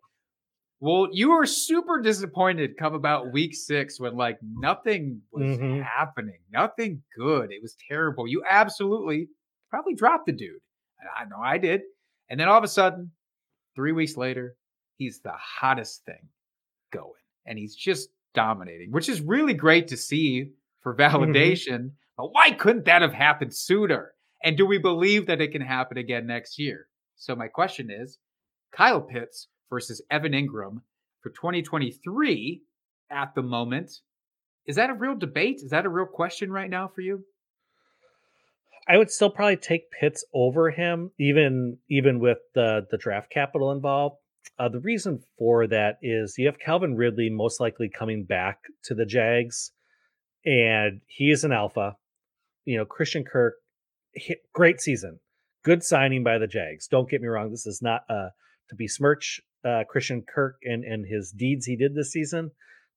[0.81, 5.83] Well, you were super disappointed come about week six when like nothing was Mhm.
[5.83, 7.51] happening, nothing good.
[7.53, 8.27] It was terrible.
[8.29, 9.29] You absolutely
[9.71, 10.61] probably dropped the dude.
[11.01, 11.83] And I know I did.
[12.29, 13.11] And then all of a sudden,
[13.75, 14.55] three weeks later,
[15.03, 16.29] he's the hottest thing
[16.93, 17.11] going.
[17.45, 21.17] And he's just dominating, which is really great to see for mm-hmm.
[21.17, 21.91] validation.
[22.17, 24.13] But why couldn't that have happened sooner?
[24.45, 26.87] And do we believe that it can happen again next year?
[27.17, 28.19] So my question is
[28.73, 30.83] Kyle Pitts versus Evan Engram
[31.21, 32.63] for 2023
[33.11, 33.93] at the moment.
[34.67, 35.61] Is that a real debate?
[35.63, 37.25] Is that a real question right now for you?
[38.89, 43.71] I would still probably take Pitts over him, even even with the the draft capital
[43.71, 44.17] involved.
[44.59, 48.95] Uh, the reason for that is you have Calvin Ridley most likely coming back to
[48.95, 49.73] the Jags,
[50.45, 51.97] and he is an alpha.
[52.65, 53.55] You know, Christian Kirk,
[54.53, 55.21] great season,
[55.65, 56.87] good signing by the Jags.
[56.87, 58.29] Don't get me wrong; this is not uh,
[58.69, 62.51] to besmirch uh, Christian Kirk and and his deeds he did this season,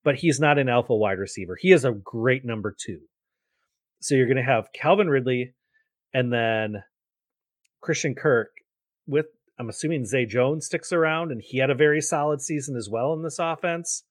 [0.04, 1.56] but he's not an alpha wide receiver.
[1.58, 3.00] He is a great number two.
[4.00, 5.54] So you're going to have Calvin Ridley
[6.12, 6.82] and then
[7.80, 8.50] Christian Kirk
[9.06, 9.26] with
[9.58, 13.12] I'm assuming Zay Jones sticks around and he had a very solid season as well
[13.14, 14.04] in this offense.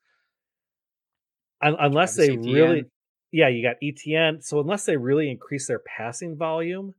[1.61, 2.85] Un- unless they Travis really
[3.31, 4.43] yeah, you got ETN.
[4.43, 6.93] So unless they really increase their passing volume,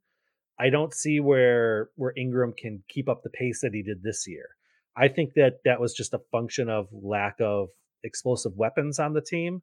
[0.59, 4.27] I don't see where where Engram can keep up the pace that he did this
[4.29, 4.49] year.
[4.97, 7.69] I think that that was just a function of lack of
[8.05, 9.63] explosive weapons on the team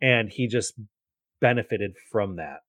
[0.00, 0.74] and he just
[1.40, 2.60] benefited from that.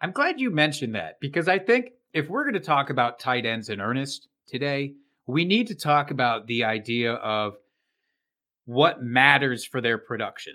[0.00, 3.46] I'm glad you mentioned that because I think if we're going to talk about tight
[3.46, 4.94] ends in earnest today,
[5.26, 7.54] we need to talk about the idea of
[8.66, 10.54] what matters for their production.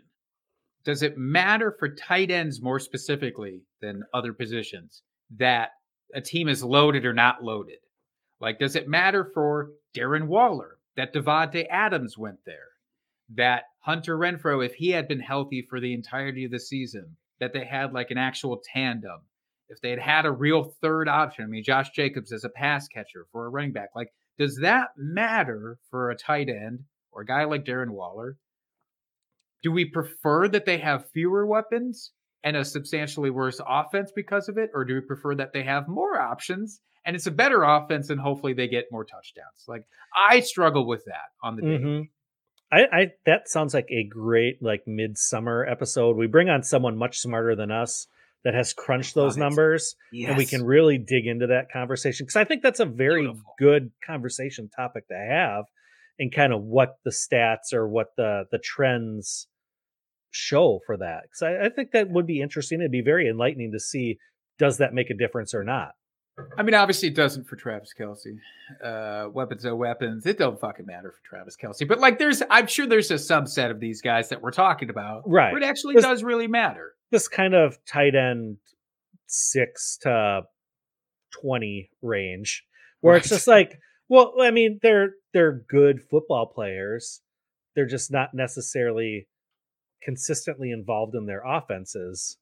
[0.83, 5.01] Does it matter for tight ends more specifically than other positions
[5.37, 5.71] that
[6.13, 7.79] a team is loaded or not loaded?
[8.39, 12.67] Like, does it matter for Darren Waller that Davante Adams went there?
[13.33, 17.53] That Hunter Renfrow, if he had been healthy for the entirety of the season, that
[17.53, 19.21] they had like an actual tandem?
[19.69, 22.87] If they had had a real third option, I mean, Josh Jacobs as a pass
[22.87, 27.25] catcher for a running back, like, does that matter for a tight end or a
[27.25, 28.37] guy like Darren Waller?
[29.63, 32.11] Do we prefer that they have fewer weapons
[32.43, 34.69] and a substantially worse offense because of it?
[34.73, 38.19] Or do we prefer that they have more options and it's a better offense and
[38.19, 39.65] hopefully they get more touchdowns?
[39.67, 39.85] Like,
[40.29, 41.67] I struggle with that on the day.
[41.67, 42.09] Mhm.
[42.71, 46.17] I, I that sounds like a great like midsummer episode.
[46.17, 48.07] We bring on someone much smarter than us
[48.45, 52.45] that has crunched those numbers, and we can really dig into that conversation because I
[52.45, 53.55] think that's a very Beautiful.
[53.59, 55.65] good conversation topic to have,
[56.19, 59.47] and kind of what the stats or what the the trends
[60.29, 61.23] show for that.
[61.23, 62.79] Because I, I think that would be interesting.
[62.79, 64.19] It'd be very enlightening to see
[64.57, 65.91] does that make a difference or not.
[66.57, 68.37] I mean, obviously it doesn't for Travis Kelce.
[68.83, 70.25] Uh, weapons are weapons.
[70.25, 71.87] It don't fucking matter for Travis Kelce.
[71.87, 75.23] But like, there's, I'm sure there's a subset of these guys that we're talking about,
[75.25, 75.53] Right.
[75.53, 76.93] Where it actually This- does really matter.
[77.11, 78.57] this kind of tight end
[79.27, 80.41] six to
[81.41, 82.63] 20 range
[83.01, 87.21] where it's just like well i mean they're they're good football players
[87.75, 89.27] they're just not necessarily
[90.01, 92.37] consistently involved in their offenses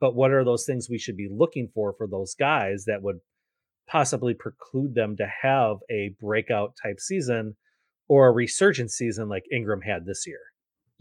[0.00, 3.20] but what are those things we should be looking for for those guys that would
[3.88, 7.56] possibly preclude them to have a breakout type season
[8.08, 10.40] or a resurgence season like engram had this year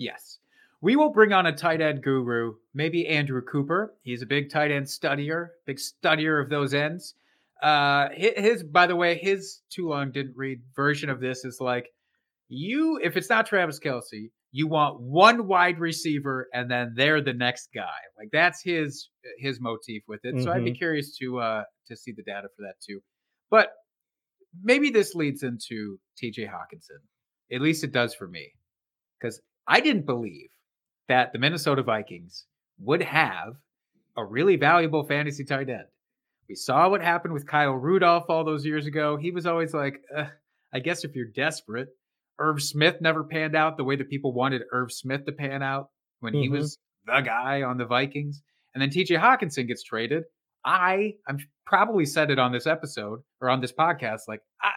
[0.02, 0.39] Yes.
[0.82, 3.94] We will bring on a tight end guru, maybe Andrew Cooper.
[4.02, 7.13] He's a big tight end studier, big studier of those ends.
[7.62, 11.89] Uh, his, by the way, his too long didn't read version of this is like
[12.48, 17.34] you, if it's not Travis Kelce, you want one wide receiver and then they're the
[17.34, 17.88] next guy.
[18.18, 20.44] Like that's his his motif with it.
[20.44, 23.02] So I'd be curious to uh to see the data for that too.
[23.50, 23.72] But
[24.62, 27.00] maybe this leads into TJ Hockenson.
[27.52, 28.52] At least it does for me.
[29.20, 30.50] Because I didn't believe
[31.08, 32.46] that the Minnesota Vikings
[32.80, 33.54] would have
[34.18, 35.86] a really valuable fantasy tight end.
[36.50, 39.16] We saw what happened with Kyle Rudolph all those years ago.
[39.16, 40.26] He was always like, uh,
[40.74, 41.90] I guess if you're desperate,
[42.41, 45.89] Irv Smith never panned out the way that people wanted Irv Smith to pan out
[46.19, 46.54] when he Mhm.
[46.54, 48.41] was the guy on the Vikings.
[48.73, 50.23] And then TJ Hockenson gets traded.
[50.65, 54.21] I I'm probably said it on this episode or on this podcast.
[54.27, 54.71] Like I,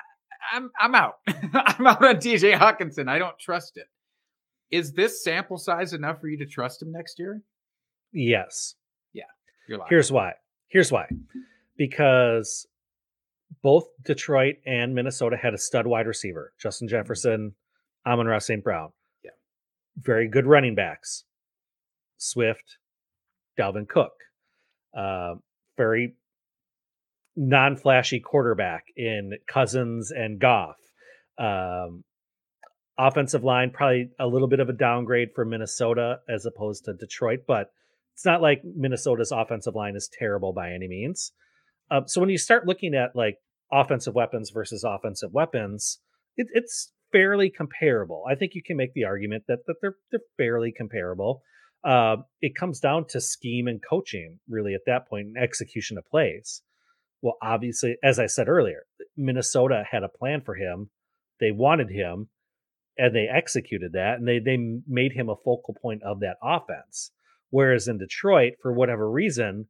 [0.53, 1.15] I'm I'm out.
[1.29, 3.09] I'm out on TJ Hockenson.
[3.09, 3.87] I don't trust it.
[4.71, 7.43] Is this sample size enough for you to trust him next year?
[8.13, 8.75] yes
[9.13, 9.25] Yeah.
[9.69, 9.91] You're lying.
[9.91, 10.35] Here's why.
[10.69, 11.09] Here's why.
[11.77, 12.67] Because
[13.65, 17.55] both Detroit and Minnesota had a stud wide receiver, Justin Jefferson,
[18.07, 18.63] Amon-Ra St.
[18.63, 18.91] Brown.
[19.25, 19.31] Yeah.
[19.97, 21.25] Very good running backs.
[22.19, 22.77] Swift,
[23.59, 24.13] Dalvin Cook.
[24.97, 25.37] Uh,
[25.79, 26.15] very
[27.37, 30.77] non flashy quarterback in Cousins and Goff.
[31.39, 32.05] Um,
[32.99, 37.41] offensive line probably a little bit of a downgrade for Minnesota as opposed to Detroit,
[37.49, 37.71] but
[38.13, 41.33] it's not like Minnesota's offensive line is terrible by any means.
[41.91, 43.39] Um, so when you start looking at like
[43.73, 45.99] offensive weapons versus offensive weapons,
[46.37, 48.25] it, it's fairly comparable.
[48.29, 51.43] I think you can make the argument that that they're they're fairly comparable.
[51.85, 56.07] Uh, it comes down to scheme and coaching, really, at that point, and execution of
[56.07, 56.63] plays.
[57.21, 58.85] Well, obviously, as I said earlier,
[59.17, 60.91] Minnesota had a plan for him.
[61.41, 62.29] They wanted him,
[62.99, 67.11] and they executed that, and they they made him a focal point of that offense.
[67.51, 69.69] Whereas in Detroit, for whatever reason,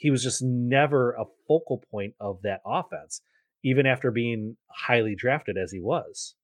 [0.00, 3.20] he was just never a focal point of that offense,
[3.62, 6.34] even after being highly drafted as he was.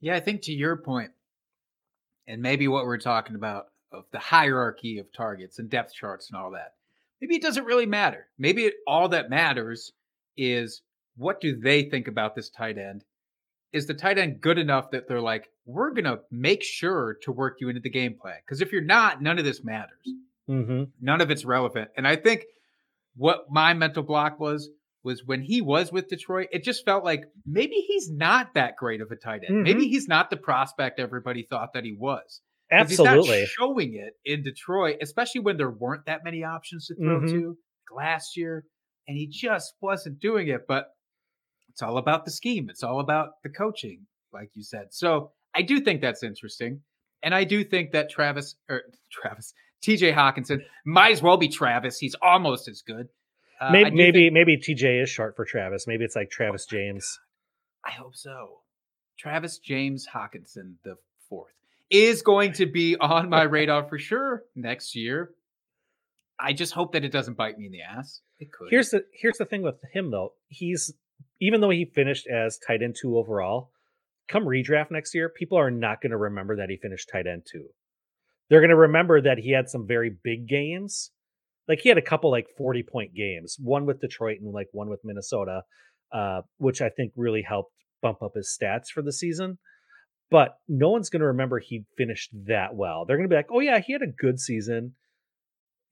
[0.00, 1.12] Yeah, I think to your point,
[2.26, 6.40] and maybe what we're talking about of the hierarchy of targets and depth charts and
[6.40, 6.74] all that,
[7.20, 8.26] maybe it doesn't really matter.
[8.36, 9.92] Maybe it, all that matters
[10.36, 10.82] is
[11.16, 13.04] what do they think about this tight end?
[13.72, 17.30] Is the tight end good enough that they're like, we're going to make sure to
[17.30, 18.38] work you into the game plan?
[18.44, 20.02] Because if you're not, none of this matters.
[20.50, 20.84] Mm-hmm.
[21.00, 21.90] None of it's relevant.
[21.96, 22.44] And I think
[23.16, 24.70] what my mental block was
[25.02, 29.00] was when he was with Detroit, it just felt like maybe he's not that great
[29.00, 29.58] of a tight end.
[29.58, 29.62] Mhm.
[29.62, 32.40] Maybe he's not the prospect everybody thought that he was.
[32.72, 33.40] Absolutely.
[33.40, 37.20] He's not showing it in Detroit, especially when there weren't that many options to throw
[37.20, 37.30] Mhm.
[37.30, 37.58] to
[37.94, 38.64] last year.
[39.06, 40.62] And he just wasn't doing it.
[40.66, 40.88] But
[41.68, 44.92] it's all about the scheme, it's all about the coaching, like you said.
[44.92, 46.82] So I do think that's interesting.
[47.22, 51.98] And I do think that Travis or Travis, TJ Hockenson might as well be Travis.
[51.98, 53.08] He's almost as good.
[53.60, 55.86] Uh, maybe maybe think- maybe TJ is short for Travis.
[55.86, 57.18] Maybe it's like Travis James.
[57.84, 58.60] I hope so.
[59.18, 60.96] Travis James Hockenson the
[61.28, 61.54] fourth
[61.90, 65.30] is going to be on my radar for sure next year.
[66.38, 68.20] I just hope that it doesn't bite me in the ass.
[68.38, 68.68] It could.
[68.70, 70.32] Here's the here's the thing with him though.
[70.48, 70.92] He's
[71.40, 73.70] even though he finished as tight end two overall,
[74.28, 77.46] come redraft next year, people are not going to remember that he finished tight end
[77.50, 77.68] two.
[78.48, 81.10] They're going to remember that he had some very big games.
[81.68, 84.88] Like he had a couple like 40 point games, one with Detroit and like one
[84.88, 85.62] with Minnesota,
[86.12, 89.58] uh, which I think really helped bump up his stats for the season.
[90.30, 93.04] But no one's going to remember he finished that well.
[93.04, 94.94] They're going to be like, oh, yeah, he had a good season.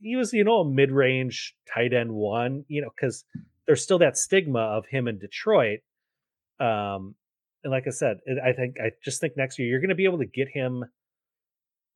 [0.01, 3.25] He was, you know, a mid range tight end one, you know, because
[3.67, 5.81] there's still that stigma of him in Detroit.
[6.61, 7.15] Um,
[7.63, 10.05] and like I said, I think I just think next year you're going to be
[10.05, 10.85] able to get him.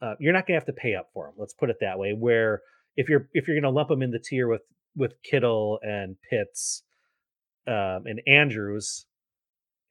[0.00, 1.34] Uh, you're not going to have to pay up for them.
[1.36, 2.12] Let's put it that way.
[2.12, 2.62] Where
[2.96, 4.62] if you're if you're going to lump them in the tier with
[4.96, 6.82] with Kittle and Pitts,
[7.66, 9.06] um, and Andrews,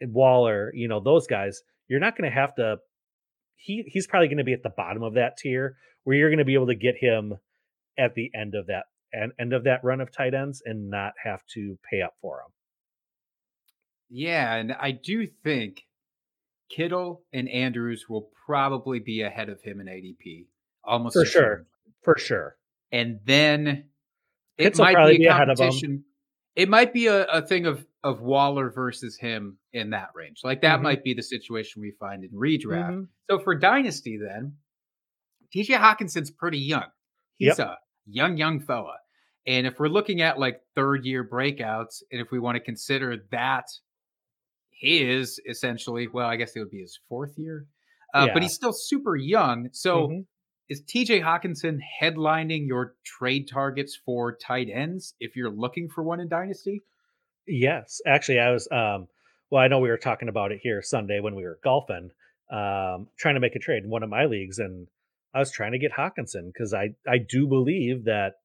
[0.02, 2.78] and Waller, you know those guys, you're not going to have to.
[3.56, 6.38] He he's probably going to be at the bottom of that tier where you're going
[6.40, 7.34] to be able to get him
[8.00, 11.14] at the end of that end, end of that run of tight ends and not
[11.22, 12.52] have to pay up for him.
[14.10, 15.82] yeah, and I do think
[16.70, 20.46] Kittle and Andrews will probably be ahead of him in ADP.
[20.84, 21.66] Almost For sure.
[22.04, 22.58] For sure.
[22.92, 23.86] and then
[24.58, 25.66] it might probably be be a ahead of him.
[25.68, 26.04] competition.
[26.56, 30.40] It might be a, a thing of of Waller versus him in that range.
[30.44, 30.84] Like that Mhm.
[30.84, 32.92] might be the situation we find in redraft.
[32.92, 33.08] Mhm.
[33.30, 34.58] So for dynasty, then
[35.54, 36.86] TJ Hockenson's pretty young.
[37.36, 38.96] He's a young, young fella.
[39.46, 43.18] And if we're looking at like third year breakouts, and if we want to consider
[43.32, 43.66] that
[44.80, 47.66] his essentially, well, I guess it would be his fourth year,
[48.14, 49.70] uh, but he's still super young.
[49.72, 50.26] So Mhm.
[50.70, 56.20] is TJ Hockenson headlining your trade targets for tight ends if you're looking for one
[56.20, 56.84] in Dynasty?
[57.48, 58.68] Yes, actually, I was.
[58.72, 59.08] Um,
[59.50, 62.12] well, I know we were talking about it here Sunday when we were golfing,
[62.52, 64.88] um, trying to make a trade in one of my leagues, and
[65.34, 68.42] I was trying to get Hockenson because I I do believe that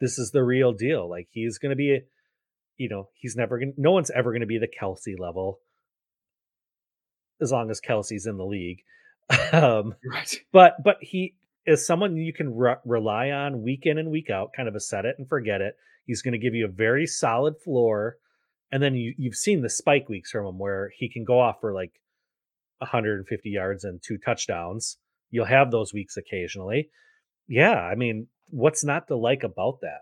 [0.00, 1.08] this is the real deal.
[1.08, 2.02] Like he's going to be, a,
[2.82, 3.74] you know, he's never going.
[3.74, 5.60] to No one's ever going to be the Kelce level,
[7.40, 8.82] as long as Kelce's in the league.
[9.52, 10.34] um, Right.
[10.52, 14.50] but but he is someone you can re- rely on week in and week out
[14.54, 15.76] kind of a set it and forget it
[16.06, 18.16] he's going to give you a very solid floor
[18.72, 21.60] and then you, you've seen the spike weeks from him where he can go off
[21.60, 21.92] for like
[22.78, 24.98] 150 yards and two touchdowns
[25.30, 26.90] you'll have those weeks occasionally
[27.46, 30.00] yeah i mean what's not to like about that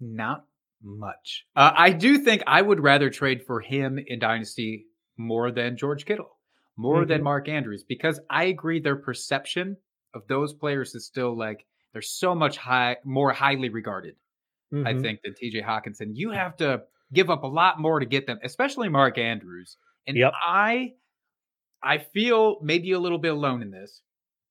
[0.00, 0.44] Not
[0.82, 1.46] much.
[1.56, 6.04] Uh, I do think I would rather trade for him in Dynasty more than George
[6.04, 6.38] Kittle,
[6.76, 7.24] more than Mhm.
[7.24, 9.76] Mark Andrews, because I agree their perception
[10.14, 14.16] of those players is still like they're so much high, more highly regarded.
[14.84, 15.00] I Mhm.
[15.00, 16.12] think than TJ Hockenson.
[16.16, 19.78] You have to give up a lot more to get them, especially Mark Andrews.
[20.06, 20.32] And Yep.
[20.34, 20.94] I,
[21.82, 24.02] I feel maybe a little bit alone in this,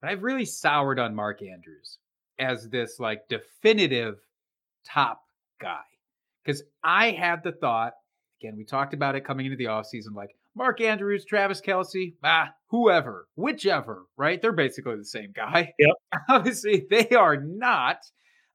[0.02, 2.00] but I've really soured on Mark Andrews
[2.40, 4.20] as this like definitive
[4.86, 5.22] top
[5.60, 5.84] guy.
[6.46, 7.94] Because I had the thought,
[8.42, 12.54] again, we talked about it coming into the offseason, like Mark Andrews, Travis Kelce, ah,
[12.68, 14.42] whoever, whichever, right?
[14.42, 15.74] They're basically the same guy.
[15.80, 15.96] Yep.
[16.30, 17.98] Obviously, they are not.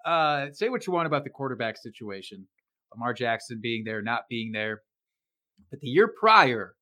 [0.04, 2.46] Uh, say what you want about the quarterback situation.
[2.94, 4.82] Lamar Jackson being there, not being there.
[5.70, 6.74] But the year prior,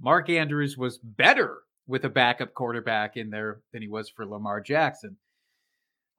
[0.00, 4.60] Mark Andrews was better with a backup quarterback in there than he was for Lamar
[4.60, 5.16] Jackson.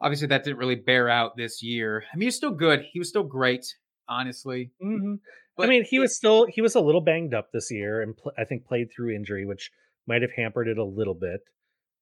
[0.02, 2.04] Obviously, that didn't really bear out this year.
[2.14, 2.86] I mean, he's still good.
[2.92, 3.66] He was still great,
[4.10, 4.72] honestly.
[4.82, 5.16] hmm
[5.58, 8.32] I mean, he was still he was a little banged up this year, and pl-
[8.38, 9.72] I think played through injury, which
[10.08, 11.42] might have hampered it a little bit.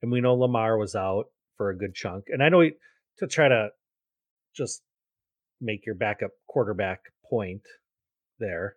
[0.03, 1.26] And we know Lamar was out
[1.58, 2.74] for a good chunk, and I know he,
[3.18, 3.70] to try to
[4.55, 4.84] just
[5.60, 7.64] make your backup quarterback point
[8.39, 8.76] there.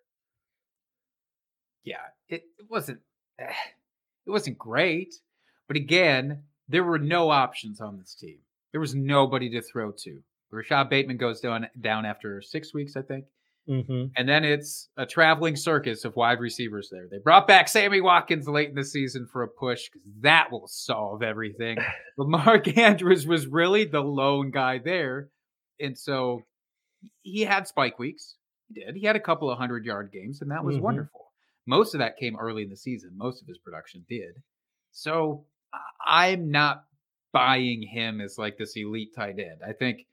[1.84, 1.96] yeah,
[2.28, 3.00] it, it wasn't
[3.38, 5.14] it wasn't great,
[5.68, 8.38] but again, there were no options on this team.
[8.72, 10.22] There was nobody to throw to.
[10.52, 13.24] Rashod Bateman goes down down after six weeks, I think,
[13.66, 17.06] hmm and then it's a traveling circus of wide receivers there.
[17.10, 20.66] They brought back Sammy Watkins late in the season for a push because that will
[20.66, 21.78] solve everything.
[22.18, 25.28] Mark Andrews was really the lone guy there,
[25.78, 26.42] and so
[27.22, 28.36] he had spike weeks.
[28.68, 28.96] He did.
[28.96, 30.80] He had a couple of hundred yard games, and that was Mhm.
[30.82, 31.32] wonderful.
[31.66, 33.10] Most of that came early in the season.
[33.16, 34.34] Most of his production did.
[34.90, 35.46] So
[36.04, 36.84] I'm not
[37.32, 39.60] buying him as like this elite tight end.
[39.64, 40.06] I think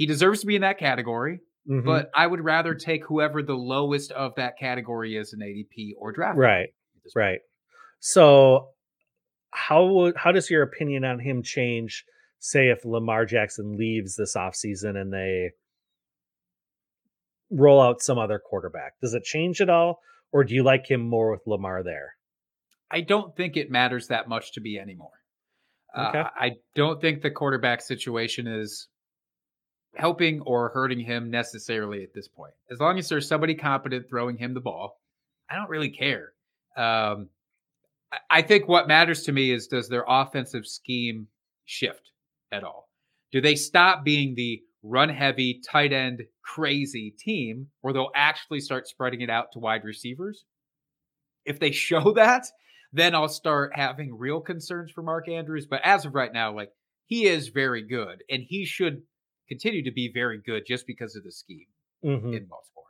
[0.00, 1.84] he deserves to be in that category, Mhm.
[1.84, 6.10] but I would rather take whoever the lowest of that category is in ADP or
[6.10, 6.38] draft.
[6.38, 7.22] right, at this point.
[7.24, 7.40] right.
[7.98, 8.70] So,
[9.50, 12.06] how would how does your opinion on him change?
[12.38, 15.50] Say if Lamar Jackson leaves this offseason and they
[17.50, 20.00] roll out some other quarterback, does it change at all,
[20.32, 22.14] or do you like him more with Lamar there?
[22.90, 25.12] I don't think it matters that much to me anymore.
[25.94, 26.22] Uh, Okay.
[26.36, 28.88] I don't think the quarterback situation is
[29.96, 32.54] helping or hurting him necessarily at this point.
[32.70, 35.00] As long as there's somebody competent throwing him the ball,
[35.50, 36.32] I don't really care.
[36.76, 37.28] Um,
[38.30, 41.28] I- think what matters to me is does their offensive scheme
[41.64, 42.12] shift
[42.52, 42.88] at all?
[43.32, 48.88] Do they stop being the run heavy, tight end, crazy team where they'll actually start
[48.88, 50.44] spreading it out to wide receivers?
[51.44, 52.46] If they show that,
[52.92, 55.66] then I'll start having real concerns for Mark Andrews.
[55.66, 56.72] But as of right now, like
[57.06, 59.02] he is very good and he should
[59.50, 61.66] continue to be very good just because of the scheme
[62.04, 62.36] Mhm.
[62.36, 62.84] in Baltimore.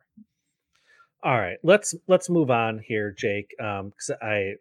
[1.22, 4.54] All right, let's let's move on here, Jake, because I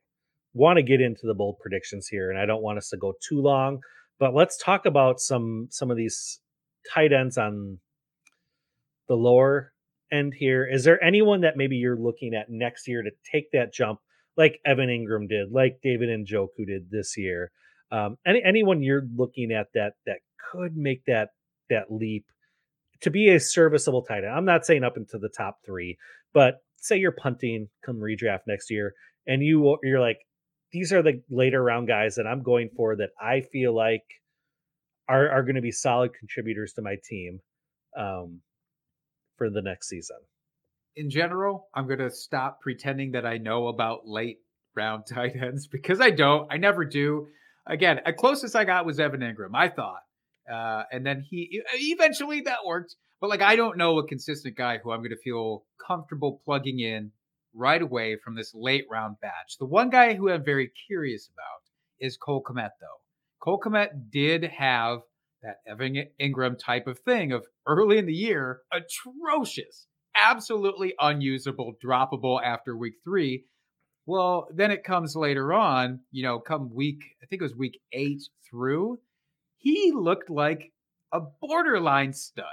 [0.54, 3.14] want to get into the bold predictions here, and I don't want us to go
[3.28, 3.82] too long.
[4.18, 6.42] But let's talk about some some of these
[6.94, 7.80] tight ends on
[9.08, 9.74] the lower
[10.12, 10.66] end here.
[10.66, 14.00] Is there anyone that maybe you're looking at next year to take that jump,
[14.36, 17.52] like Evan Engram did, like David and Njoku did this year?
[17.92, 20.20] Um, any anyone you're looking at that that
[20.52, 21.30] could make that
[21.70, 22.26] that leap
[23.02, 24.34] to be a serviceable tight end.
[24.34, 25.98] I'm not saying up into the top three,
[26.34, 28.94] but say you're punting come redraft next year,
[29.28, 30.20] and you you're like,
[30.72, 34.04] these are the later round guys that I'm going for that I feel like
[35.08, 37.40] are are going to be solid contributors to my team
[37.98, 38.42] um,
[39.38, 40.18] for the next season.
[40.96, 44.40] In general, I'm going to stop pretending that I know about late
[44.76, 46.52] round tight ends because I don't.
[46.52, 47.28] I never do.
[47.66, 50.02] Again, the closest I got was Evan Engram, I thought.
[50.52, 52.96] Uh, and then he eventually that worked.
[53.22, 56.80] But like, I don't know a consistent guy who I'm going to feel comfortable plugging
[56.80, 57.12] in
[57.54, 59.58] right away from this late round batch.
[59.60, 61.64] The one guy who I'm very curious about
[62.00, 63.02] is Cole Kmet, though.
[63.42, 65.00] Cole Kmet did have
[65.42, 72.42] that Evan Engram type of thing of early in the year, atrocious, absolutely unusable, droppable
[72.44, 73.46] after week three.
[74.06, 77.80] Well, then it comes later on, you know, come week, I think it was week
[77.94, 79.00] eight through,
[79.60, 80.72] he looked like
[81.14, 82.46] a borderline stud,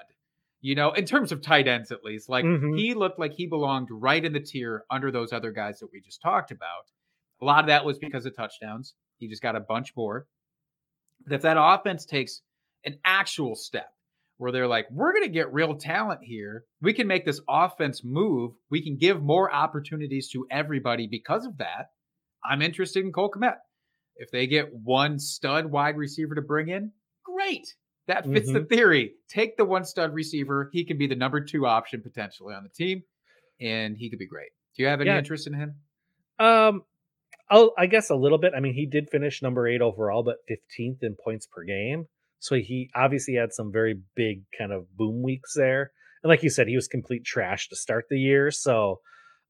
[0.60, 2.28] you know, in terms of tight ends at least.
[2.28, 2.78] Like Mhm.
[2.78, 6.00] he looked like he belonged right in the tier under those other guys that we
[6.00, 6.84] just talked about.
[7.40, 8.94] A lot of that was because of touchdowns.
[9.18, 10.26] He just got a bunch more.
[11.24, 12.42] But if that offense takes
[12.84, 13.88] an actual step
[14.38, 18.02] where they're like, we're going to get real talent here, we can make this offense
[18.04, 21.86] move, we can give more opportunities to everybody because of that.
[22.44, 23.56] I'm interested in Cole Kmet.
[24.16, 26.92] If they get one stud wide receiver to bring in,
[27.46, 27.74] great.
[28.08, 29.14] That fits the theory.
[29.28, 30.70] Take the one stud receiver.
[30.72, 33.02] He can be the number two option potentially on the team,
[33.60, 34.50] and he could be great.
[34.76, 35.18] Do you have any Yeah.
[35.18, 35.74] interest in him?
[36.38, 36.84] Um,
[37.50, 38.52] oh, I guess a little bit.
[38.56, 42.06] I mean, he did finish number eight overall, but 15th in points per game.
[42.38, 45.90] So he obviously had some very big kind of boom weeks there.
[46.22, 48.50] And like you said, he was complete trash to start the year.
[48.50, 49.00] So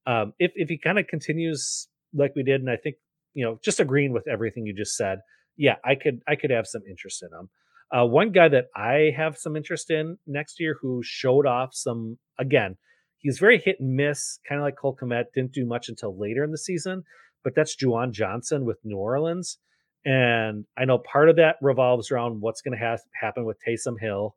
[0.07, 2.97] um, if if he kind of continues like we did, and I think
[3.34, 5.18] you know, just agreeing with everything you just said,
[5.59, 7.51] yeah, I could I could have some interest in him.
[7.93, 12.18] Uh, one guy that I have some interest in next year who showed off some
[12.39, 12.76] again,
[13.18, 15.26] he's very hit and miss, kind of like Cole Kmet.
[15.34, 17.05] Didn't do much until later in the season,
[17.45, 19.59] but that's Juwan Johnson with New Orleans.
[20.05, 24.01] And I know part of that revolves around what's going to ha- happen with Taysom
[24.01, 24.37] Hill.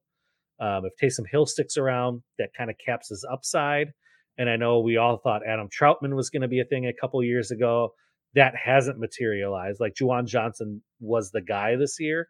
[0.59, 3.89] Um, if Taysom Hill sticks around, that kind of caps his upside.
[4.37, 6.93] And I know we all thought Adam Trautman was going to be a thing a
[6.93, 7.93] couple years ago.
[8.35, 9.79] That hasn't materialized.
[9.79, 12.29] Like Juwan Johnson was the guy this year.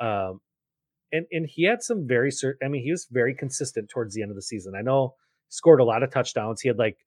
[0.00, 0.40] Um,
[1.12, 2.66] and and he had some very certain.
[2.66, 4.74] I mean, he was very consistent towards the end of the season.
[4.78, 5.14] I know
[5.48, 6.60] scored a lot of touchdowns.
[6.60, 6.98] He had like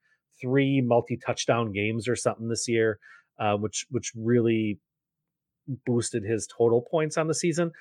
[0.42, 3.00] three multi-touchdown games or something this year,
[3.40, 4.80] uh, which which really
[5.86, 7.72] boosted his total points on the season.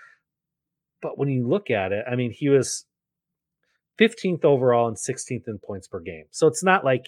[1.02, 2.84] But when you look at it, I mean, he was
[3.98, 6.24] 15th overall and 16th in points per game.
[6.30, 7.06] So it's not like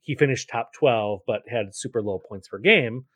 [0.00, 3.06] he finished top 12 but had super low points per game.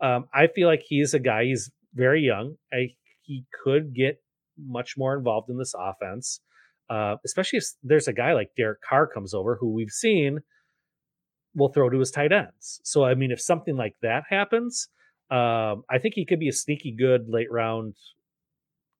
[0.00, 1.44] Um, I feel like he's a guy.
[1.44, 2.56] He's very young.
[2.72, 4.20] I, he could get
[4.58, 6.40] much more involved in this offense,
[6.90, 10.40] uh, especially if there's a guy like Derek Carr comes over who we've seen
[11.54, 12.80] will throw to his tight ends.
[12.84, 14.88] So I mean, if something like that happens,
[15.30, 17.94] um, I think he could be a sneaky good late round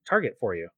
[0.09, 0.69] target for you.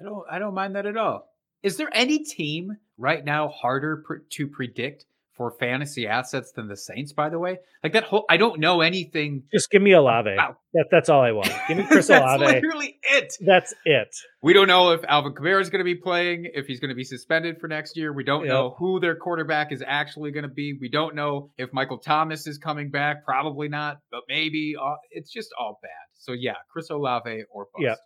[0.00, 1.28] I don't I don't mind that at all.
[1.62, 5.04] Is there any team right now harder pr- to predict
[5.36, 7.12] for fantasy assets than the Saints?
[7.12, 9.44] By the way, like that whole I don't know anything.
[9.52, 10.34] Just give me Olave.
[10.36, 10.56] Wow.
[10.74, 11.50] That, that's all I want.
[11.68, 12.44] Give me Chris That's Olave.
[12.44, 13.32] That's literally it.
[13.40, 14.08] That's it.
[14.42, 16.94] We don't know if Alvin Kamara is going to be playing, if he's going to
[16.94, 18.12] be suspended for next year.
[18.12, 18.48] We don't Yep.
[18.52, 20.76] know who their quarterback is actually going to be.
[20.80, 23.24] We don't know if Michael Thomas is coming back.
[23.24, 24.74] Probably not, but maybe.
[24.80, 25.90] Uh, it's just all bad.
[26.18, 27.82] So yeah, Chris Olave or bust.
[27.82, 27.98] Yep.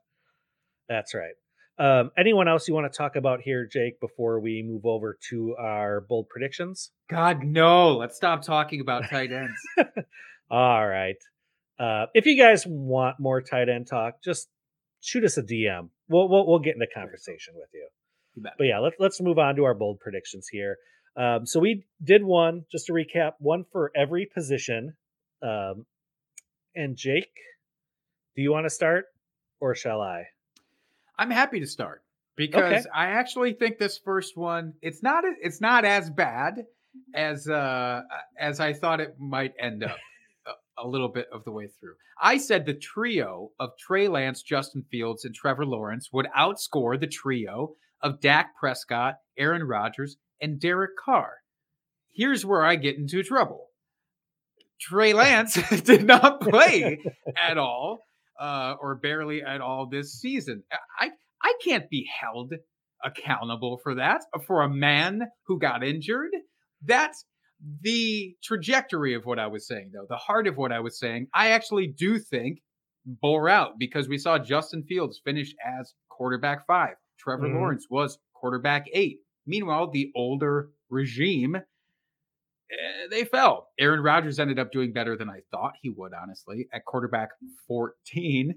[0.88, 1.34] That's right.
[1.80, 5.56] Um, anyone else you want to talk about here, Jake, before we move over to
[5.58, 6.90] our bold predictions?
[7.08, 7.96] God no!
[7.96, 9.58] Let's stop talking about tight ends.
[10.50, 11.16] All right.
[11.78, 14.50] Uh, if you guys want more tight end talk, just
[15.00, 15.88] shoot us a DM.
[16.10, 17.88] We'll we'll, we'll get into conversation with you.
[18.34, 18.42] You.
[18.58, 20.76] But yeah, let's let's move on to our bold predictions here.
[21.16, 24.92] Um, so we did one just to recap, one for every position.
[25.42, 25.86] Um,
[26.74, 27.32] and Jake,
[28.36, 29.06] do you want to start,
[29.60, 30.26] or shall I?
[31.20, 32.02] I'm happy to start
[32.34, 36.64] because I actually think this first one it's not it's not as bad
[37.14, 38.00] as uh
[38.38, 39.98] as I thought it might end up
[40.46, 41.92] a, a little bit of the way through.
[42.18, 47.06] I said the trio of Trey Lance, Justin Fields, and Trevor Lawrence would outscore the
[47.06, 51.34] trio of Dak Prescott, Aaron Rodgers, and Derek Carr.
[52.14, 53.66] Here's where I get into trouble.
[54.80, 56.98] Trey Lance did not play
[57.36, 58.06] at all
[58.40, 60.62] uh, or barely at all this season.
[60.98, 61.10] I
[61.42, 62.52] I can't be held
[63.04, 66.30] accountable for that for a man who got injured.
[66.84, 67.24] That's
[67.82, 70.06] the trajectory of what I was saying, though.
[70.08, 71.28] The heart of what I was saying.
[71.34, 72.58] I actually do think
[73.06, 76.94] bore out because we saw Justin Fields finish as quarterback five.
[77.18, 77.54] Trevor Mhm.
[77.54, 79.18] Lawrence was quarterback eight.
[79.46, 81.56] Meanwhile, the older regime
[83.10, 83.68] they fell.
[83.78, 87.30] Aaron Rodgers ended up doing better than I thought he would, honestly, at quarterback
[87.66, 88.54] 14.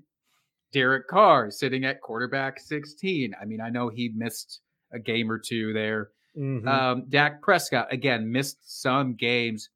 [0.72, 3.34] Derek Carr sitting at quarterback 16.
[3.40, 4.62] I mean, I know he missed
[4.92, 6.10] a game or two there.
[6.36, 6.68] Mhm.
[6.68, 9.70] Um, Dak Prescott, again, missed some games,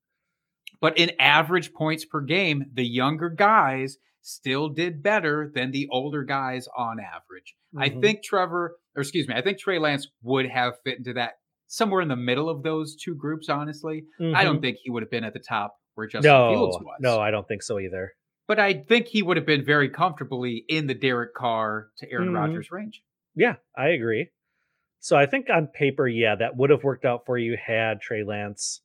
[0.81, 6.23] but in average points per game, the younger guys still did better than the older
[6.23, 7.55] guys on average.
[7.77, 8.01] I Mhm.
[8.01, 11.33] think Trevor, or excuse me, I think Trey Lance would have fit into that
[11.67, 14.05] somewhere in the middle of those two groups, honestly.
[14.19, 14.61] I don't Mhm.
[14.61, 16.97] think he would have been at the top where Justin no, Fields was.
[16.99, 18.13] no, I don't think so either.
[18.47, 22.29] But I think he would have been very comfortably in the Derek Carr to Aaron
[22.29, 22.35] Mhm.
[22.35, 23.03] Rodgers range.
[23.35, 24.29] Yeah, I agree.
[24.99, 28.23] So I think on paper, yeah, that would have worked out for you had Trey
[28.23, 28.81] Lance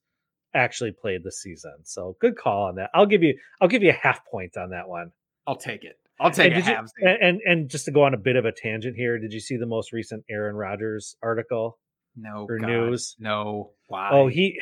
[0.55, 1.73] actually played the season.
[1.85, 2.91] So good call on that.
[2.93, 5.13] I'll give you I'll give you a half point on that one.
[5.47, 5.99] I'll take it.
[6.21, 6.91] I'll take And a you- half.
[7.01, 9.41] and, and and just to go on a bit of a tangent here, did you
[9.41, 11.79] see the most recent Aaron Rodgers article?
[12.17, 13.17] No or God, news.
[13.19, 13.71] No.
[13.89, 14.11] Why?
[14.13, 14.61] Oh, he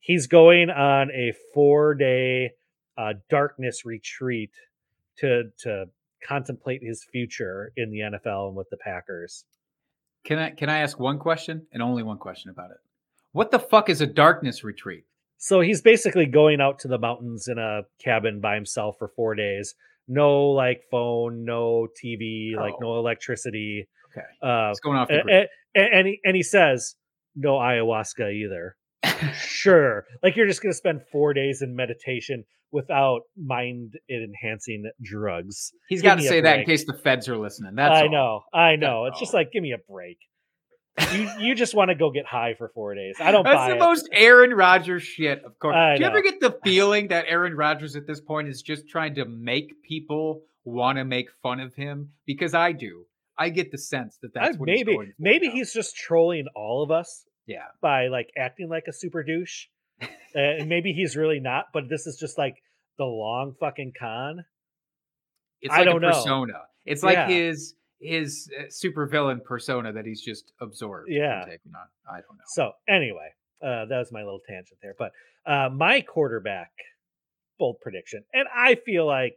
[0.00, 2.52] he's going on a four day
[2.96, 4.50] uh, darkness retreat
[5.18, 5.86] to to
[6.26, 9.44] contemplate his future in the NFL and with the Packers.
[10.24, 12.78] Can I can I ask one question and only one question about it?
[13.32, 15.04] What the fuck is a darkness retreat?
[15.38, 19.34] So he's basically going out to the mountains in a cabin by himself for four
[19.34, 19.74] days.
[20.06, 22.78] No like phone, no TV, like Oh.
[22.80, 23.88] no electricity.
[24.12, 24.26] Okay.
[24.42, 25.48] Uh, It's going off the grid.
[25.74, 26.94] And, he, and he says
[27.34, 28.76] no ayahuasca either.
[29.34, 35.72] sure, like you're just gonna spend four days in meditation without mind enhancing drugs.
[35.88, 37.74] He's got to say that in case the feds are listening.
[37.74, 38.10] That's I all.
[38.10, 39.04] know, I know.
[39.06, 40.18] It's just like give me a break.
[41.12, 43.16] You you just want to go get high for four days.
[43.20, 43.78] I don't That's the it.
[43.78, 45.76] most Aaron Rodgers shit, of course.
[45.76, 48.88] I Do you ever get the feeling that Aaron Rodgers at this point is just
[48.88, 52.10] trying to make people want to make fun of him?
[52.26, 53.06] Because I do.
[53.42, 55.54] I get the sense that that's I- what maybe he's maybe now.
[55.54, 57.66] he's just trolling all of us Yeah.
[57.80, 59.66] by like acting like a super douche.
[60.34, 62.56] Uh, and maybe he's really not, but this is just like
[62.96, 64.42] the long fucking con.
[65.60, 66.12] It's I like don't a know.
[66.14, 66.60] persona.
[66.86, 67.28] It's like Yeah.
[67.28, 71.08] his his uh, supervillain persona that he's just absorbed.
[71.10, 71.44] Yeah.
[71.44, 71.86] taken on.
[72.10, 72.44] I don't know.
[72.46, 73.28] So anyway,
[73.62, 74.94] uh, that was my little tangent there.
[74.98, 75.12] But
[75.46, 76.72] uh, my quarterback
[77.58, 79.36] bold prediction, and I feel like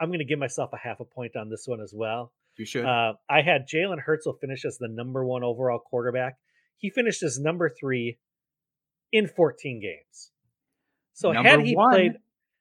[0.00, 2.32] I'm going to give myself a half a point on this one as well.
[2.58, 2.84] You should.
[2.84, 6.36] Uh, I had Jalen Hurts will finish as the number one overall quarterback.
[6.78, 8.18] He finished as number three
[9.12, 10.30] in 14 games.
[11.14, 12.12] So Number had he played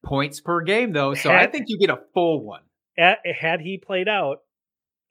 [0.04, 2.62] Points per game though, so I think you get a full one.
[2.96, 4.38] had he played out,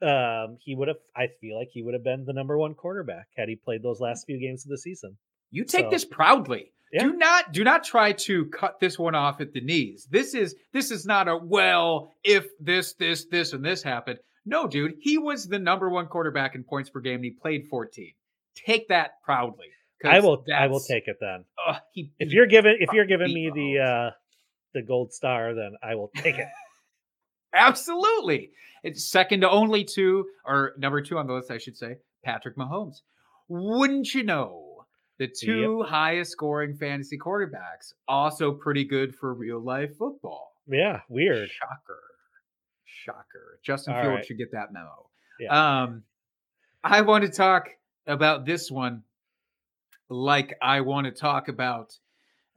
[0.00, 0.98] um, he would have.
[1.16, 4.00] I feel like he would have been the number one quarterback had he played those
[4.00, 5.16] last few games of the season.
[5.50, 6.70] You take So- this proudly.
[6.92, 7.02] Yeah.
[7.04, 10.06] Do not do not try to cut this one off at the knees.
[10.08, 14.20] This is this is not a well if this this this and this happened.
[14.46, 17.66] No, dude, he was the number one quarterback in points per game and he played
[17.70, 18.12] 14.
[18.54, 19.68] Take that proudly.
[20.04, 20.44] I will.
[20.54, 21.44] I will take it then.
[21.66, 24.10] ugh, he, If you're giving if you're giving me the uh
[24.74, 26.46] the gold star, then I will take it.
[27.54, 28.50] absolutely,
[28.82, 32.56] it's second to only to or number two on the list, I should say, Patrick
[32.56, 32.96] Mahomes.
[33.48, 34.60] Wouldn't you know?
[35.18, 40.50] The two highest scoring fantasy quarterbacks, also pretty good for real life football.
[40.66, 41.48] yeah, weird.
[41.48, 42.00] Shocker.
[42.84, 43.58] Shocker.
[43.64, 44.26] Justin All Fields right.
[44.26, 45.08] should get that memo.
[45.40, 45.82] Yeah.
[45.82, 46.02] Um,
[46.82, 47.68] I want to talk
[48.06, 49.02] about this one
[50.08, 51.92] like I want to talk about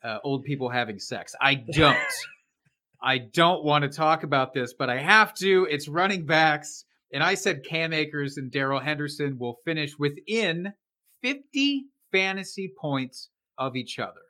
[0.03, 1.35] uh, old people having sex.
[1.39, 1.97] I don't.
[3.01, 5.67] I don't want to talk about this, but I have to.
[5.69, 6.83] It's running backs.
[7.13, 10.73] And I said Cam Akers and Darrell Henderson will finish within
[11.21, 14.21] 50 fantasy points of each other.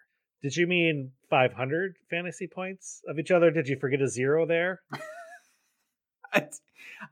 [0.44, 3.52] Did you mean 500 fantasy points of each other?
[3.52, 4.82] Did you forget a zero there?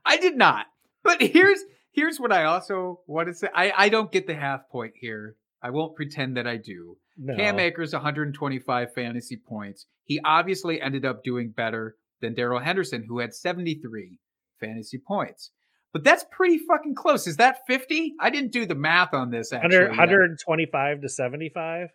[0.04, 0.66] I, I did not.
[1.02, 1.60] But here's
[1.92, 3.48] here's what I also want to say.
[3.54, 5.36] I, I don't get the half point here.
[5.62, 6.96] I won't pretend that I do.
[7.18, 7.34] No.
[7.36, 9.86] Cam Akers 125 fantasy points.
[10.04, 14.18] He obviously ended up doing better than Darrell Henderson, who had 73
[14.60, 15.50] fantasy points.
[15.92, 17.26] But that's pretty fucking close.
[17.26, 18.14] Is that 50?
[18.20, 19.78] I didn't do the math on this actually.
[19.78, 21.88] 100, 125 to 75.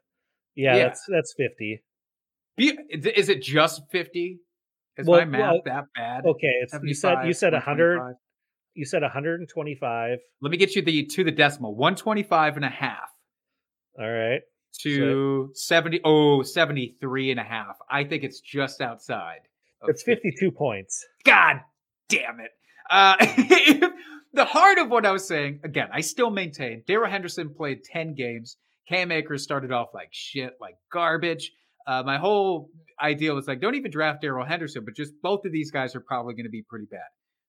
[0.55, 0.83] Yeah, Yeah.
[0.85, 1.83] that's that's 50.
[2.57, 4.39] Be- Is it just 50?
[4.97, 6.25] Is Well, my math well, that bad?
[6.25, 8.15] Okay, it's you said you 75, said 100
[8.73, 10.17] you said 125.
[10.41, 11.75] Let me get you the to the decimal.
[11.75, 13.09] 125 and a half.
[13.99, 14.41] All right.
[14.83, 19.39] to 70 oh 73 and a half i think it's just outside
[19.87, 21.05] It's 52 points.
[21.25, 21.57] god
[22.07, 22.51] damn it
[22.89, 23.15] uh
[24.33, 28.15] the heart of what i was saying again i still maintain Darrell henderson played 10
[28.15, 28.55] games
[28.87, 31.51] cam akers started off like shit like garbage
[31.85, 32.69] uh my whole
[33.01, 36.01] idea was like don't even draft Darrell henderson but just both of these guys are
[36.01, 36.99] probably going to be pretty bad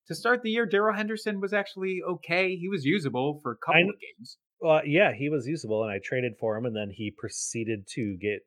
[0.08, 3.80] to start the year Darrell henderson was actually okay he was usable for a couple
[3.82, 6.90] kn- of games Well, yeah, he was usable, and I traded for him, and then
[6.90, 8.40] he proceeded to get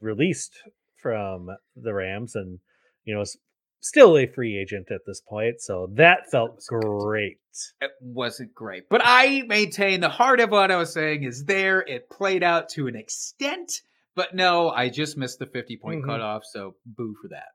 [0.00, 0.52] released
[1.00, 2.58] from the Rams, and
[3.04, 3.36] you know, is
[3.80, 5.60] still a free agent at this point.
[5.60, 6.82] So that felt was good.
[6.82, 7.38] great.
[7.80, 8.88] it wasn't great.
[8.88, 11.80] But I maintain the heart of what I was saying is there.
[11.80, 13.72] It played out to an extent,
[14.14, 16.06] but no, I just missed the 50 point Mhm.
[16.06, 16.44] cutoff.
[16.44, 17.48] So boo for that.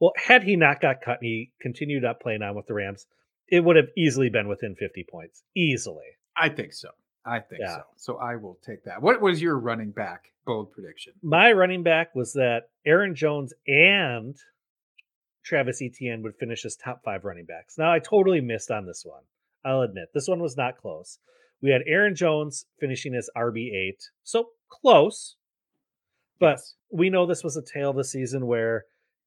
[0.00, 3.06] Well, had he not got cut, and he continued up playing on with the Rams,
[3.48, 6.06] it would have easily been within 50 points, easily.
[6.36, 6.90] I think so.
[7.24, 7.76] I think Yeah.
[7.76, 7.82] so.
[7.96, 9.00] So I will take that.
[9.00, 11.12] What was your running back bold prediction?
[11.22, 14.36] My running back was that Aaron Jones and
[15.44, 17.76] Travis Etienne would finish as top five running backs.
[17.78, 19.22] Now, I totally missed on this one.
[19.64, 21.18] I'll admit this one was not close.
[21.60, 25.36] We had Aaron Jones finishing as RB8, so close.
[26.42, 26.74] But Yes.
[26.90, 28.78] we know this was a tale of the season where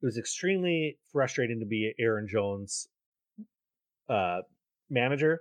[0.01, 2.89] it was extremely frustrating to be Aaron Jones'
[4.09, 4.41] uh,
[4.89, 5.39] manager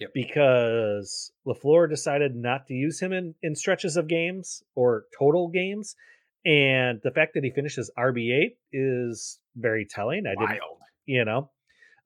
[0.00, 0.10] Yep.
[0.12, 5.96] because LaFleur decided not to use him in, in stretches of games or total games.
[6.44, 10.26] And the fact that he finishes RB8 is very telling.
[10.26, 10.60] I didn't,
[11.06, 11.50] you know.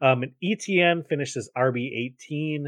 [0.00, 2.66] Um, and Etienne finishes RB18.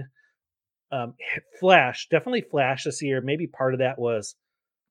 [0.91, 1.15] Um,
[1.61, 3.21] Flash, definitely Flash this year.
[3.21, 4.35] Maybe part of that was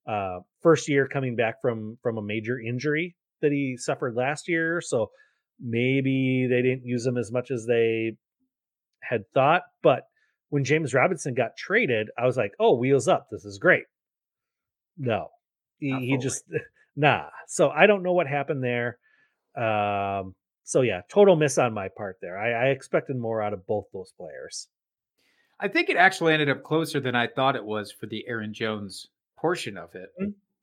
[0.07, 4.81] uh, first year coming back from from a major injury that he suffered last year.
[4.81, 5.11] So
[5.59, 8.13] maybe they didn't use him as much as they
[9.01, 9.63] had thought.
[9.81, 10.03] But
[10.49, 13.27] when James Robinson got traded, I was like, oh, wheels up.
[13.31, 13.83] This is great.
[14.97, 15.29] No,
[15.77, 16.43] he, he just,
[16.95, 17.27] nah.
[17.47, 18.97] So I don't know what happened there.
[19.55, 22.37] Um, so yeah, total miss on my part there.
[22.37, 24.67] I, I expected more out of both those players.
[25.59, 28.53] I think it actually ended up closer than I thought it was for the Aaron
[28.53, 29.07] Jones
[29.39, 30.09] portion of it.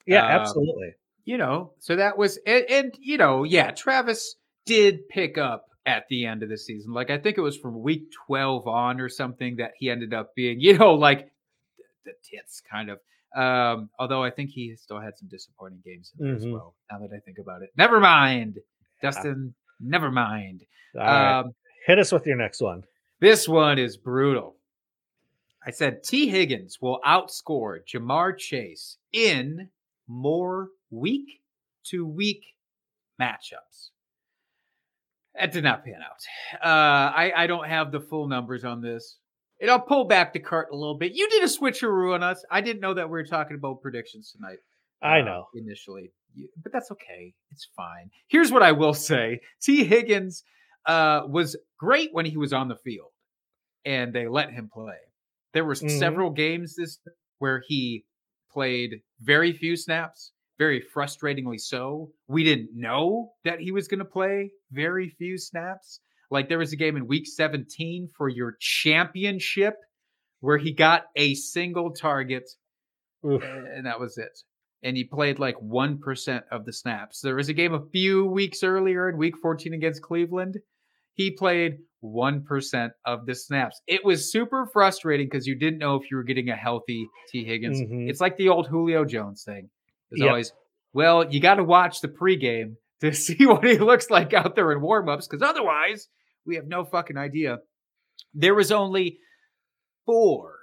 [0.07, 0.95] Yeah, Um, absolutely.
[1.25, 6.05] you know, so that was and, and you know, yeah, Travis did pick up at
[6.09, 6.93] the end of the season.
[6.93, 10.35] Like I think it was from week 12 on or something that he ended up
[10.35, 11.31] being, you know, like
[12.05, 12.99] the, tits kind of
[13.37, 16.39] Um, although I think he still had some disappointing games in there Mhm.
[16.39, 16.75] as well.
[16.91, 18.59] Now that I think about it, never mind,
[19.03, 19.55] Dustin.
[19.81, 20.63] Never mind.
[20.95, 21.41] All right.
[21.41, 21.53] Um,
[21.87, 22.83] Hit us with your next one.
[23.21, 24.56] this one is brutal.
[25.67, 29.69] I said Tee Higgins will outscore Ja'Marr Chase in
[30.07, 31.41] more week
[31.91, 32.45] to week
[33.21, 33.91] matchups.
[35.35, 36.65] That did not pan out.
[36.65, 39.19] Uh, I, I don't have the full numbers on this.
[39.61, 41.13] And I'll pull back the cart a little bit.
[41.15, 42.45] You did a switcheroo on us.
[42.51, 44.59] I didn't know that we were talking about predictions tonight.
[45.03, 45.47] I uh, know.
[45.55, 46.13] initially,
[46.63, 47.35] but that's okay.
[47.53, 48.11] It's fine.
[48.29, 50.45] Here's what I will say: Tee Higgins
[50.87, 53.11] uh, was great when he was on the field,
[53.85, 54.97] and they let him play.
[55.57, 55.99] There were Mhm.
[55.99, 57.01] several games this
[57.39, 58.05] where he
[58.51, 62.13] played very few snaps, very frustratingly so.
[62.29, 65.99] We didn't know that he was going to play very few snaps.
[66.31, 69.77] Like there was a game in week 17 for your championship
[70.41, 72.45] where he got a single target
[73.25, 73.43] Oof.
[73.43, 74.39] and that was it.
[74.83, 77.23] And he played like 1% of the snaps.
[77.23, 80.59] There was a game a few weeks earlier in week 14 against Cleveland.
[81.15, 83.81] He played 1% of the snaps.
[83.87, 87.45] It was super frustrating because you didn't know if you were getting a healthy Tee
[87.45, 87.81] Higgins.
[87.81, 88.09] Mhm.
[88.09, 89.71] It's like the old Julio Jones thing.
[90.11, 90.29] It's Yep.
[90.29, 90.53] always,
[90.93, 94.73] well, you got to watch the pregame to see what he looks like out there
[94.73, 96.09] in warmups because otherwise,
[96.47, 97.59] we have no fucking idea.
[98.35, 99.19] There was only
[100.05, 100.55] four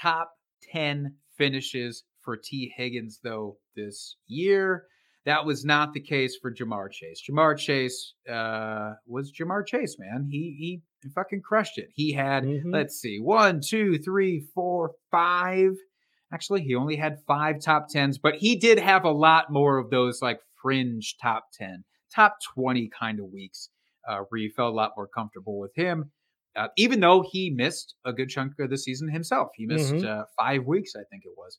[0.00, 0.32] top
[0.72, 4.86] 10 finishes for Tee Higgins, though, this year.
[5.26, 7.22] That was not the case for Ja'Marr Chase.
[7.28, 10.26] Ja'Marr Chase uh, was Ja'Marr Chase, man.
[10.30, 10.56] He
[11.02, 11.88] he fucking crushed it.
[11.94, 12.72] He had, Mhm.
[12.72, 15.72] let's see, one, two, three, four, five.
[16.32, 19.90] Actually, he only had five top tens, but he did have a lot more of
[19.90, 23.70] those like fringe top 10, top 20 kind of weeks
[24.08, 26.12] uh, where you felt a lot more comfortable with him.
[26.56, 30.04] Uh, even though he missed a good chunk of the season himself, he missed Mhm.
[30.04, 31.58] uh, five weeks, I think it was.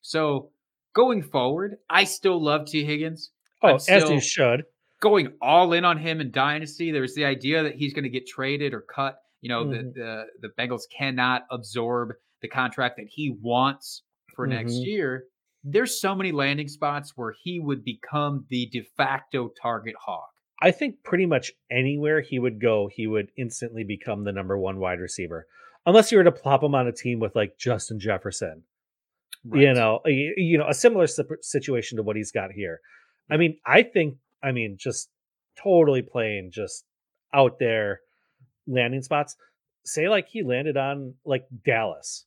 [0.00, 0.50] So
[0.94, 3.30] going forward, I still love Tee Higgins.
[3.62, 4.64] Oh, as you should.
[5.00, 6.90] going all in on him in Dynasty.
[6.92, 9.16] There's the idea that he's going to get traded or cut.
[9.40, 9.94] You know, Mhm.
[9.94, 14.02] the, the the Bengals cannot absorb the contract that he wants
[14.34, 14.84] for next Mhm.
[14.86, 15.24] year.
[15.64, 20.28] There's so many landing spots where he would become the de facto target hawk.
[20.60, 24.78] I think pretty much anywhere he would go, he would instantly become the number one
[24.78, 25.46] wide receiver.
[25.86, 28.64] Unless you were to plop him on a team with like Justin Jefferson,
[29.44, 31.06] you know, you, you know, a similar
[31.40, 32.80] situation to what he's got here.
[33.30, 35.08] I mean, I think, I mean, just
[35.62, 36.84] totally playing just
[37.34, 38.00] out there
[38.66, 39.36] landing spots.
[39.84, 42.24] Say like he landed on like Dallas.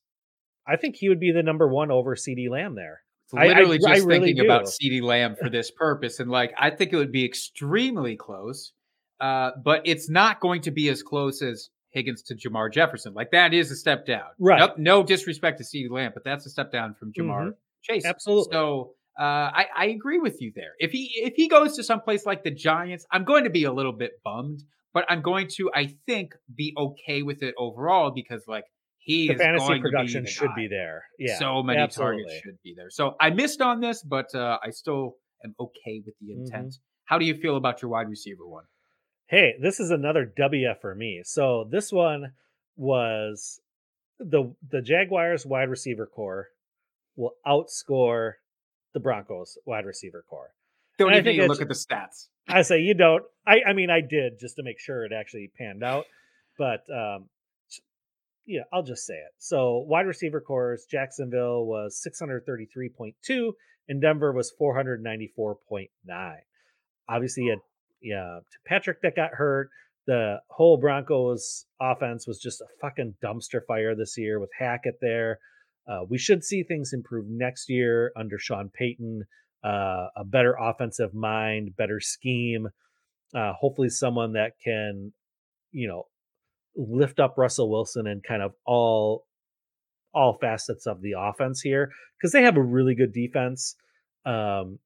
[0.67, 3.01] I think he would be the number one over CeeDee Lamb there.
[3.33, 6.53] I- I- literally I just really thinking about CeeDee Lamb for this purpose, and like
[6.59, 8.73] I think it would be extremely close,
[9.19, 13.13] uh, but it's not going to be as close as Higgins to Jamar Jefferson.
[13.15, 14.29] Like that is a step down.
[14.39, 14.59] Right.
[14.59, 18.03] Nope, no disrespect to CeeDee Lamb, but that's a step down from Ja'Marr Chase.
[18.03, 18.09] Mm-hmm.
[18.09, 18.51] Absolutely.
[18.53, 20.73] So uh, I, I agree with you there.
[20.77, 23.63] If he if he goes to some place like the Giants, I'm going to be
[23.63, 24.61] a little bit bummed,
[24.93, 28.65] but I'm going to I think be okay with it overall because like
[28.99, 31.03] he The is fantasy going to be production the should be there.
[31.17, 31.37] Yeah.
[31.39, 32.23] so many absolutely.
[32.23, 32.89] targets should be there.
[32.89, 35.13] So I missed on this, but uh, I still
[35.45, 36.41] am okay with the Mm-hmm.
[36.45, 36.75] intent.
[37.05, 38.63] How do you feel about your wide receiver one?
[39.27, 41.21] Hey, this is another W for me.
[41.23, 42.33] So this one
[42.77, 43.59] was
[44.19, 46.49] the the Jaguars wide receiver corps
[47.15, 48.33] will outscore
[48.93, 50.53] the Broncos wide receiver corps.
[50.97, 52.27] Don't And even think need to look at the stats.
[52.47, 53.23] I say you don't.
[53.47, 56.05] I I mean I did just to make sure it actually panned out,
[56.57, 57.29] but um
[58.45, 59.33] yeah, I'll just say it.
[59.39, 63.51] So wide receiver cores, Jacksonville was 633.2
[63.89, 65.87] and Denver was 494.9.
[67.09, 67.59] Obviously you had
[68.01, 69.69] yeah, to Patrick that got hurt.
[70.07, 75.39] The whole Broncos offense was just a fucking dumpster fire this year with Hackett there.
[75.87, 79.23] Uh, we should see things improve next year under Sean Payton
[79.65, 82.67] uh, a better offensive mind, better scheme.
[83.33, 85.11] Uh, hopefully, someone that can,
[85.71, 86.03] you know,
[86.75, 89.25] lift up Russell Wilson and kind of all
[90.13, 93.75] all facets of the offense here because they have a really good defense.
[94.25, 94.79] Um,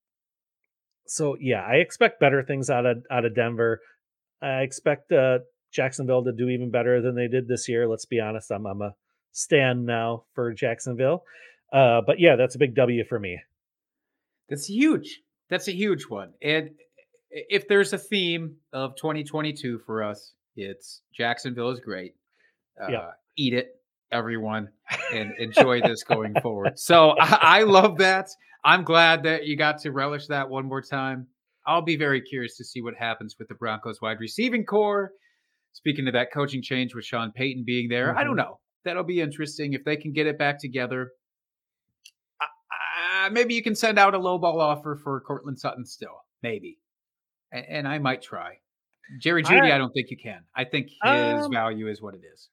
[1.10, 3.82] so yeah, I expect better things out of out of Denver.
[4.42, 5.40] I expect uh,
[5.74, 7.88] Jacksonville to do even better than they did this year.
[7.88, 8.94] Let's be honest, I'm I'm a
[9.32, 11.24] stand now for Jacksonville.
[11.72, 13.40] Uh, but yeah, that's a big W for me.
[14.50, 15.22] That's huge.
[15.50, 16.34] That's a huge one.
[16.42, 16.72] And
[17.30, 22.16] if there's a theme of 2022 for us, it's Jacksonville is great.
[22.82, 23.10] Uh, Yeah.
[23.38, 23.76] Eat it,
[24.12, 24.70] everyone,
[25.14, 26.78] and enjoy this going forward.
[26.78, 28.28] So I, I love that.
[28.64, 31.28] I'm glad that you got to relish that one more time.
[31.68, 35.12] I'll be very curious to see what happens with the Broncos wide receiving corps.
[35.74, 38.38] Speaking of that coaching change with Sean Payton being there, I don't Mhm.
[38.38, 38.60] know.
[38.86, 41.12] That'll be interesting if they can get it back together.
[42.42, 46.80] Uh, maybe you can send out a low ball offer for Courtland Sutton still, maybe,
[47.52, 48.60] and, and I might try.
[49.20, 50.44] Jerry Jeudy, I, I- don't think you can.
[50.56, 52.50] I think his Um, value is what it is.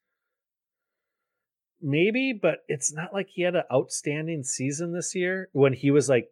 [1.82, 6.08] Maybe, but it's not like he had an outstanding season this year when he was
[6.08, 6.28] like.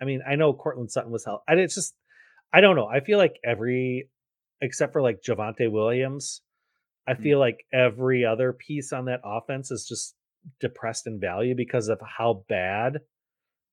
[0.00, 1.40] I mean, I know Courtland Sutton was held.
[1.48, 1.94] I it's just,
[2.52, 2.86] I don't know.
[2.86, 4.10] I feel like every,
[4.60, 6.42] except for like Javonte Williams,
[7.08, 7.22] I Hmm.
[7.22, 10.14] feel like every other piece on that offense is just
[10.60, 12.98] depressed in value because of how bad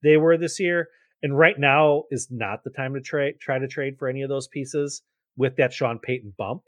[0.02, 0.88] they were this year.
[1.22, 4.30] And right now is not the time to trade try to trade for any of
[4.30, 5.02] those pieces
[5.36, 6.64] with that Sean Payton bump.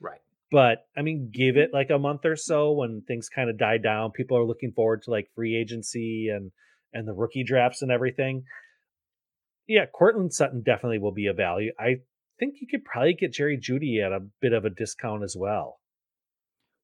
[0.00, 0.20] Right.
[0.50, 3.78] But I mean, give it like a month or so when things kind of die
[3.78, 4.12] down.
[4.12, 6.52] People are looking forward to like free agency and
[6.92, 8.44] and the rookie drafts and everything.
[9.66, 11.72] Yeah, Courtland Sutton definitely will be a value.
[11.78, 11.96] I
[12.38, 15.80] think you could probably get Jerry Jeudy at a bit of a discount as well.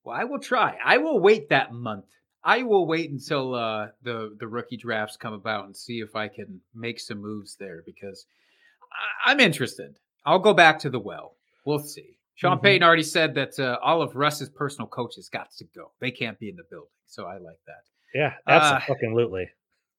[0.04, 0.76] Well, I will try.
[0.84, 2.04] I will wait that month.
[2.44, 6.28] I will wait until uh, the the rookie drafts come about and see if I
[6.28, 8.26] can make some moves there because
[8.92, 9.96] I, I'm interested.
[10.26, 11.36] I'll go back to the well.
[11.64, 12.18] We'll see.
[12.36, 12.62] Sean Mhm.
[12.62, 15.92] Payton already said that uh, all of Russ's personal coaches got to go.
[16.00, 17.82] They can't be in the building, so I like that.
[18.14, 19.50] Yeah, Uh, absolutely.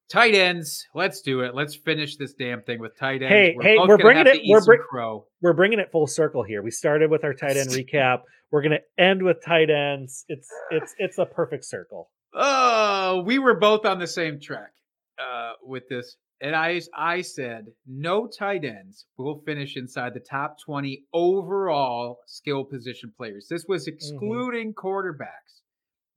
[0.10, 0.86] Tight ends.
[0.94, 1.56] Let's do it.
[1.56, 3.30] Let's finish this damn thing with tight ends.
[3.34, 5.28] Hey, hey, we're bringing it- we're crow.
[5.42, 6.62] We're bringing it full circle here.
[6.62, 8.22] We started with our tight end recap.
[8.52, 10.24] We're going to end with tight ends.
[10.30, 12.12] It's it's it's a perfect circle.
[12.34, 14.72] Oh, we were both on the same track
[15.18, 16.16] uh, with this.
[16.46, 22.64] And I, I said no tight ends will finish inside the top 20 overall skill
[22.64, 23.48] position players.
[23.50, 23.96] This was mm-hmm.
[23.96, 25.64] excluding quarterbacks.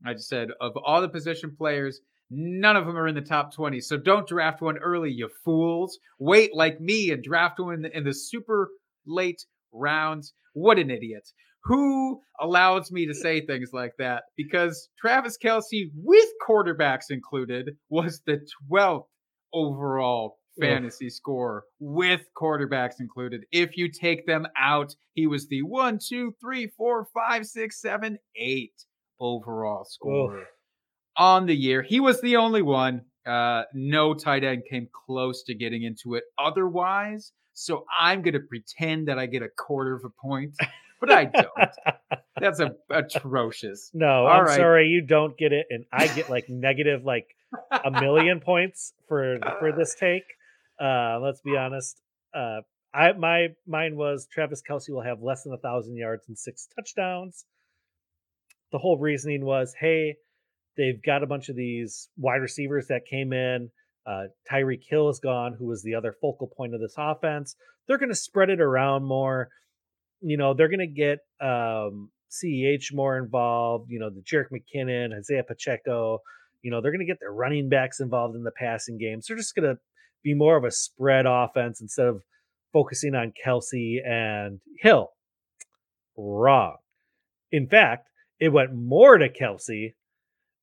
[0.04, 3.54] I just said of all the position players, none of them are in the top
[3.54, 3.80] 20.
[3.80, 5.98] So don't draft one early, you fools.
[6.18, 8.68] Wait like me and draft one in the, in the super
[9.06, 10.34] late rounds.
[10.52, 11.26] What an idiot.
[11.64, 14.24] Who allows me to say things like that?
[14.36, 19.06] Because Travis Kelce, with quarterbacks included, was the 12th
[19.52, 20.62] overall Oof.
[20.62, 23.44] fantasy score with quarterbacks included.
[23.52, 28.18] If you take them out, he was the one, two, three, four, five, six, seven,
[28.36, 28.74] eight
[29.20, 30.44] overall score
[31.16, 31.82] on the year.
[31.82, 33.02] He was the only one.
[33.26, 37.32] Uh, no tight end came close to getting into it otherwise.
[37.52, 40.54] So I'm going to pretend that I get a quarter of a point,
[41.00, 41.70] but I don't.
[42.40, 43.90] That's a, atrocious.
[43.92, 44.56] no, All I'm right.
[44.56, 47.26] sorry you don't get it, and I get like negative like
[47.84, 50.24] a million points for for this take.
[50.80, 52.00] Uh, let's be honest.
[52.34, 52.60] Uh,
[52.94, 56.68] I my mine was Travis Kelce will have less than a thousand yards and six
[56.74, 57.44] touchdowns.
[58.72, 60.16] The whole reasoning was, hey,
[60.76, 63.70] they've got a bunch of these wide receivers that came in.
[64.06, 67.56] Uh, Tyreek Hill is gone, who was the other focal point of this offense.
[67.86, 69.48] They're going to spread it around more.
[70.20, 73.90] You know, they're going to get um, CEH more involved.
[73.90, 76.20] You know, the Jerick McKinnon, Isaiah Pacheco.
[76.62, 79.20] You know, they're going to get their running backs involved in the passing game.
[79.20, 79.80] So they're just going to
[80.22, 82.22] be more of a spread offense instead of
[82.72, 85.10] focusing on Kelce and Hill.
[86.16, 86.76] Wrong.
[87.52, 88.08] In fact,
[88.40, 89.94] it went more to Kelce,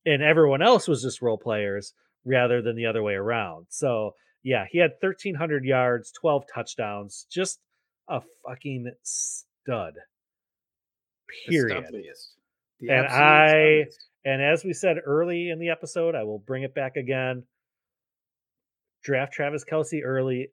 [0.06, 1.94] and everyone else was just role players
[2.26, 3.68] rather than the other way around.
[3.70, 4.12] So,
[4.44, 7.60] yeah, he had 1,300 yards, 12 touchdowns, just
[8.08, 9.94] a fucking stud.
[11.48, 11.86] Period.
[11.86, 12.34] stubbiest.
[12.80, 13.86] The And I-.
[14.26, 17.44] And as we said early in the episode, I will bring it back again.
[19.04, 20.50] Draft Travis Kelce early,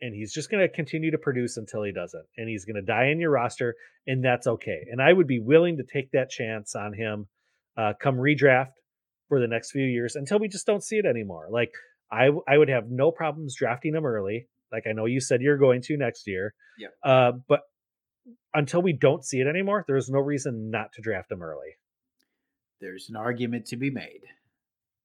[0.00, 2.24] and he's just going to continue to produce until he doesn't.
[2.38, 3.74] And he's going to die in your roster,
[4.06, 4.86] and that's okay.
[4.90, 7.28] And I would be willing to take that chance on him
[7.76, 8.72] uh, come redraft
[9.28, 11.48] for the next few years until we just don't see it anymore.
[11.50, 11.72] Like,
[12.10, 14.48] I, I would have no problems drafting him early.
[14.72, 16.54] Like I know you said you're going to next year.
[16.78, 16.90] Yep.
[17.04, 17.60] Uh, but
[18.54, 21.76] until we don't see it anymore, there's no reason not to draft him early.
[22.80, 24.22] There's an argument to be made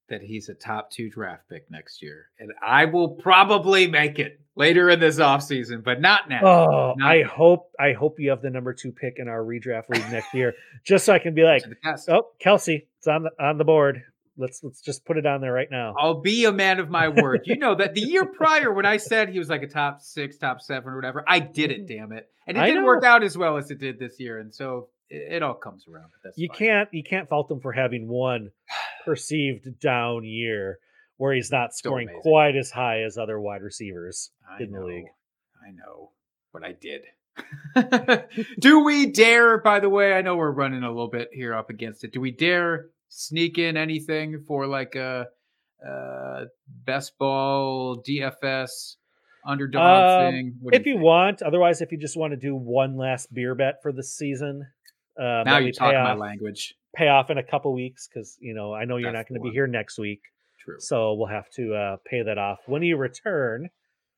[0.07, 2.28] that he's a top two draft pick next year.
[2.39, 6.41] And I will probably make it later in this offseason, but not now.
[6.45, 7.26] Oh, Not I yet.
[7.28, 10.53] hope I hope you have the number two pick in our redraft league next year,
[10.86, 12.07] just so I can be like, To the test.
[12.09, 14.03] oh, Kelce, it's on the on the board.
[14.38, 15.95] Let's let's just put it on there right now.
[15.97, 17.41] I'll be a man of my word.
[17.45, 20.38] You know that the year prior, when I said he was like a top six,
[20.38, 21.88] top seven, or whatever, I did it.
[21.88, 22.63] Damn it, and it Mm-hmm.
[22.63, 25.53] I didn't work out as well as it did this year, and so it, all
[25.53, 26.09] comes around.
[26.35, 26.57] You fine.
[26.57, 28.51] can't you can't fault him for having one
[29.05, 30.79] perceived down year
[31.17, 34.85] where he's not scoring quite as high as other wide receivers I in the know,
[34.85, 35.05] league.
[35.65, 36.11] I know,
[36.51, 37.01] but I did.
[38.59, 39.57] Do we dare?
[39.59, 42.11] By the way, I know we're running a little bit here up against it.
[42.13, 45.27] Do we dare sneak in anything for like a,
[45.85, 46.45] uh
[46.85, 48.95] best ball DFS
[49.45, 50.55] underdog Um, thing?
[50.61, 51.03] What If you think?
[51.05, 54.67] want, otherwise, if you just want to do one last beer bet for the season,
[55.18, 56.76] um, now you talk my language.
[56.95, 59.41] pay off in a couple weeks because you know I know you're That's not going
[59.41, 60.22] to be here next week.
[60.63, 60.76] True.
[60.80, 63.70] So we'll have to uh, pay that off when you return.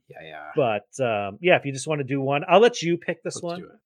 [0.09, 0.51] Yeah, yeah.
[0.55, 3.35] But um, yeah, if you just want to do one, I'll let you pick this
[3.35, 3.59] Let's one.
[3.59, 3.79] do it.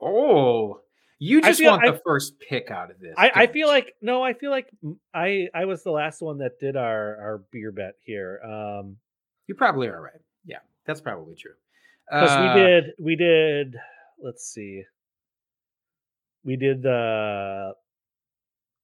[0.00, 0.80] Oh,
[1.18, 3.14] you just feel- want I- the first pick out of this.
[3.16, 4.68] I, I feel like no, I feel like
[5.14, 8.40] I I was the last one that did our our beer bet here.
[8.44, 8.96] Um,
[9.46, 10.20] you probably are right.
[10.44, 11.52] Yeah, that's probably true.
[12.10, 13.76] because Uh, we did we did
[14.20, 14.82] let's see
[16.44, 17.72] we did the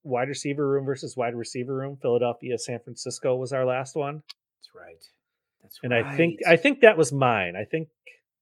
[0.05, 4.23] wide receiver room versus wide receiver room philadelphia san francisco was our last one
[4.57, 5.05] That's right.
[5.63, 6.05] That's and right.
[6.05, 7.89] i think i think that was mine i think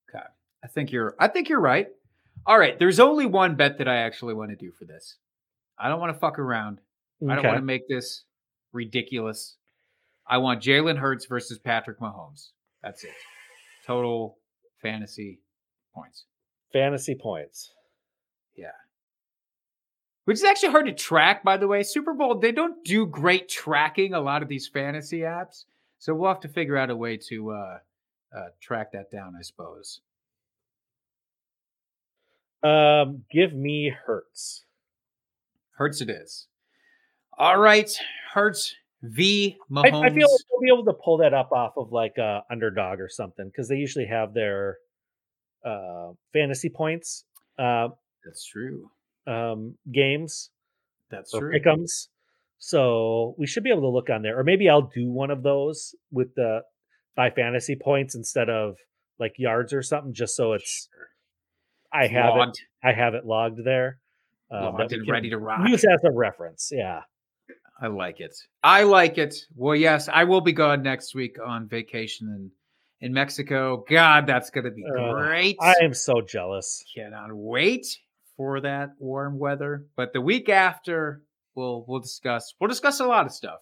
[0.09, 0.23] Okay.
[0.63, 1.87] I think you're I think you're right.
[2.45, 5.17] All right, there's only one bet that I actually want to do for this.
[5.77, 6.79] I don't want to fuck around.
[7.21, 7.29] Okay.
[7.29, 8.23] I don't want to make this
[8.71, 9.57] ridiculous.
[10.25, 12.51] I want Jalen Hurts versus Patrick Mahomes.
[12.81, 13.11] That's it.
[13.85, 14.37] Total
[14.81, 15.41] fantasy
[15.93, 16.23] points.
[16.71, 17.73] fantasy points
[18.55, 18.67] Yeah.
[20.27, 21.83] Which is actually hard to track, by the way.
[21.83, 25.63] Super Bowl, they don't do great tracking, a lot of these fantasy apps.
[25.99, 27.77] So we'll have to figure out a way to uh,
[28.35, 30.01] uh, track that down, I suppose.
[32.61, 34.65] um give me hertz
[35.77, 36.47] Hurts it is.
[37.37, 37.89] All right.
[38.33, 39.55] Hurts v.
[39.69, 40.05] I, Mahomes.
[40.05, 42.99] I feel like we'll be able to pull that up off of like uh underdog
[42.99, 44.77] or something because they usually have their
[45.63, 47.23] uh fantasy points
[47.59, 47.89] uh
[48.25, 48.89] That's true.
[49.27, 50.49] Um games
[51.11, 51.51] That's true.
[51.53, 52.07] pick'ems.
[52.59, 55.43] So we should be able to look on there, or maybe I'll do one of
[55.43, 56.61] those with the
[57.15, 58.75] by fantasy points instead of
[59.19, 61.07] like yards or something, just so it's Sure.
[61.93, 63.99] I have Logged, it, I have it logged there,
[64.51, 65.67] um, logged and ready to rock.
[65.69, 66.69] use as a reference.
[66.73, 67.01] Yeah,
[67.81, 68.35] I like it.
[68.63, 69.35] I like it.
[69.55, 72.51] Well, yes, I will be gone next week on vacation in
[73.07, 73.85] in Mexico.
[73.87, 75.57] God, that's gonna be Uh, great.
[75.61, 76.83] I am so jealous.
[76.95, 77.85] cannot wait
[78.37, 79.85] for that warm weather.
[79.95, 81.23] But the week after,
[81.55, 83.59] we'll we'll discuss we'll discuss a lot of stuff.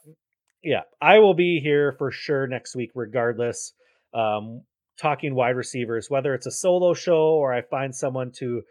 [0.64, 3.74] Yeah, I will be here for sure next week, regardless.
[4.14, 4.62] Um,
[5.00, 8.62] talking wide receivers, whether it's a solo show or I find someone to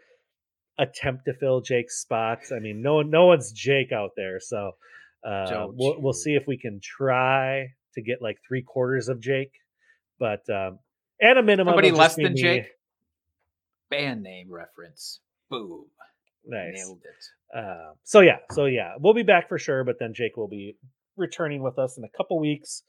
[0.77, 2.51] attempt to fill Jake's spots.
[2.51, 4.71] I mean, no no one's Jake out there, so
[5.25, 9.51] uh, we'll we'll see if we can try to get like three quarters of Jake,
[10.19, 10.79] but um,
[11.21, 12.41] at a minimum, Somebody less than me.
[12.41, 12.65] Jake.
[13.89, 15.21] Band name reference.
[15.49, 15.85] Boom.
[16.45, 16.73] Nice.
[16.75, 17.57] Nailed it.
[17.57, 19.83] Uh, so yeah, so yeah, we'll be back for sure.
[19.83, 20.75] But then Jake will be
[21.15, 22.83] returning with us in a couple weeks.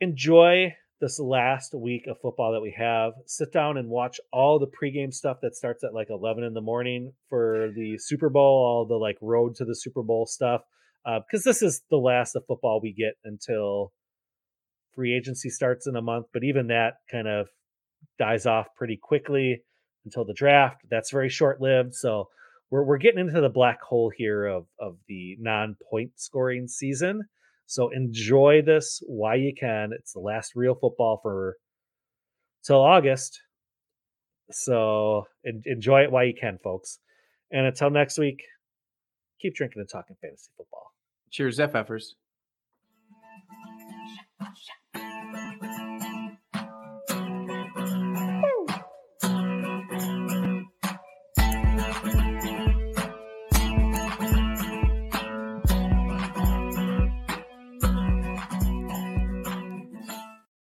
[0.00, 3.12] Enjoy this last week of football that we have.
[3.26, 6.60] Sit down and watch all the pregame stuff that starts at like eleven in the
[6.60, 10.62] morning for the Super Bowl, all the like road to the Super Bowl stuff.
[11.04, 13.92] Because this is the last of football we get until
[14.94, 16.26] free agency starts in a month.
[16.32, 17.48] But even that kind of
[18.18, 19.62] dies off pretty quickly
[20.04, 20.82] until the draft.
[20.90, 21.94] That's very short lived.
[21.94, 22.28] So
[22.70, 27.22] we're we're getting into the black hole here of of the non point scoring season.
[27.66, 29.90] So enjoy this while you can.
[29.92, 31.56] It's the last real football for
[32.64, 33.40] till August.
[34.50, 36.98] So en- enjoy it while you can, folks.
[37.52, 38.42] And until next week,
[39.40, 40.92] keep drinking and talking fantasy football.
[41.30, 42.14] Cheers, FFers.
[44.40, 44.79] Shut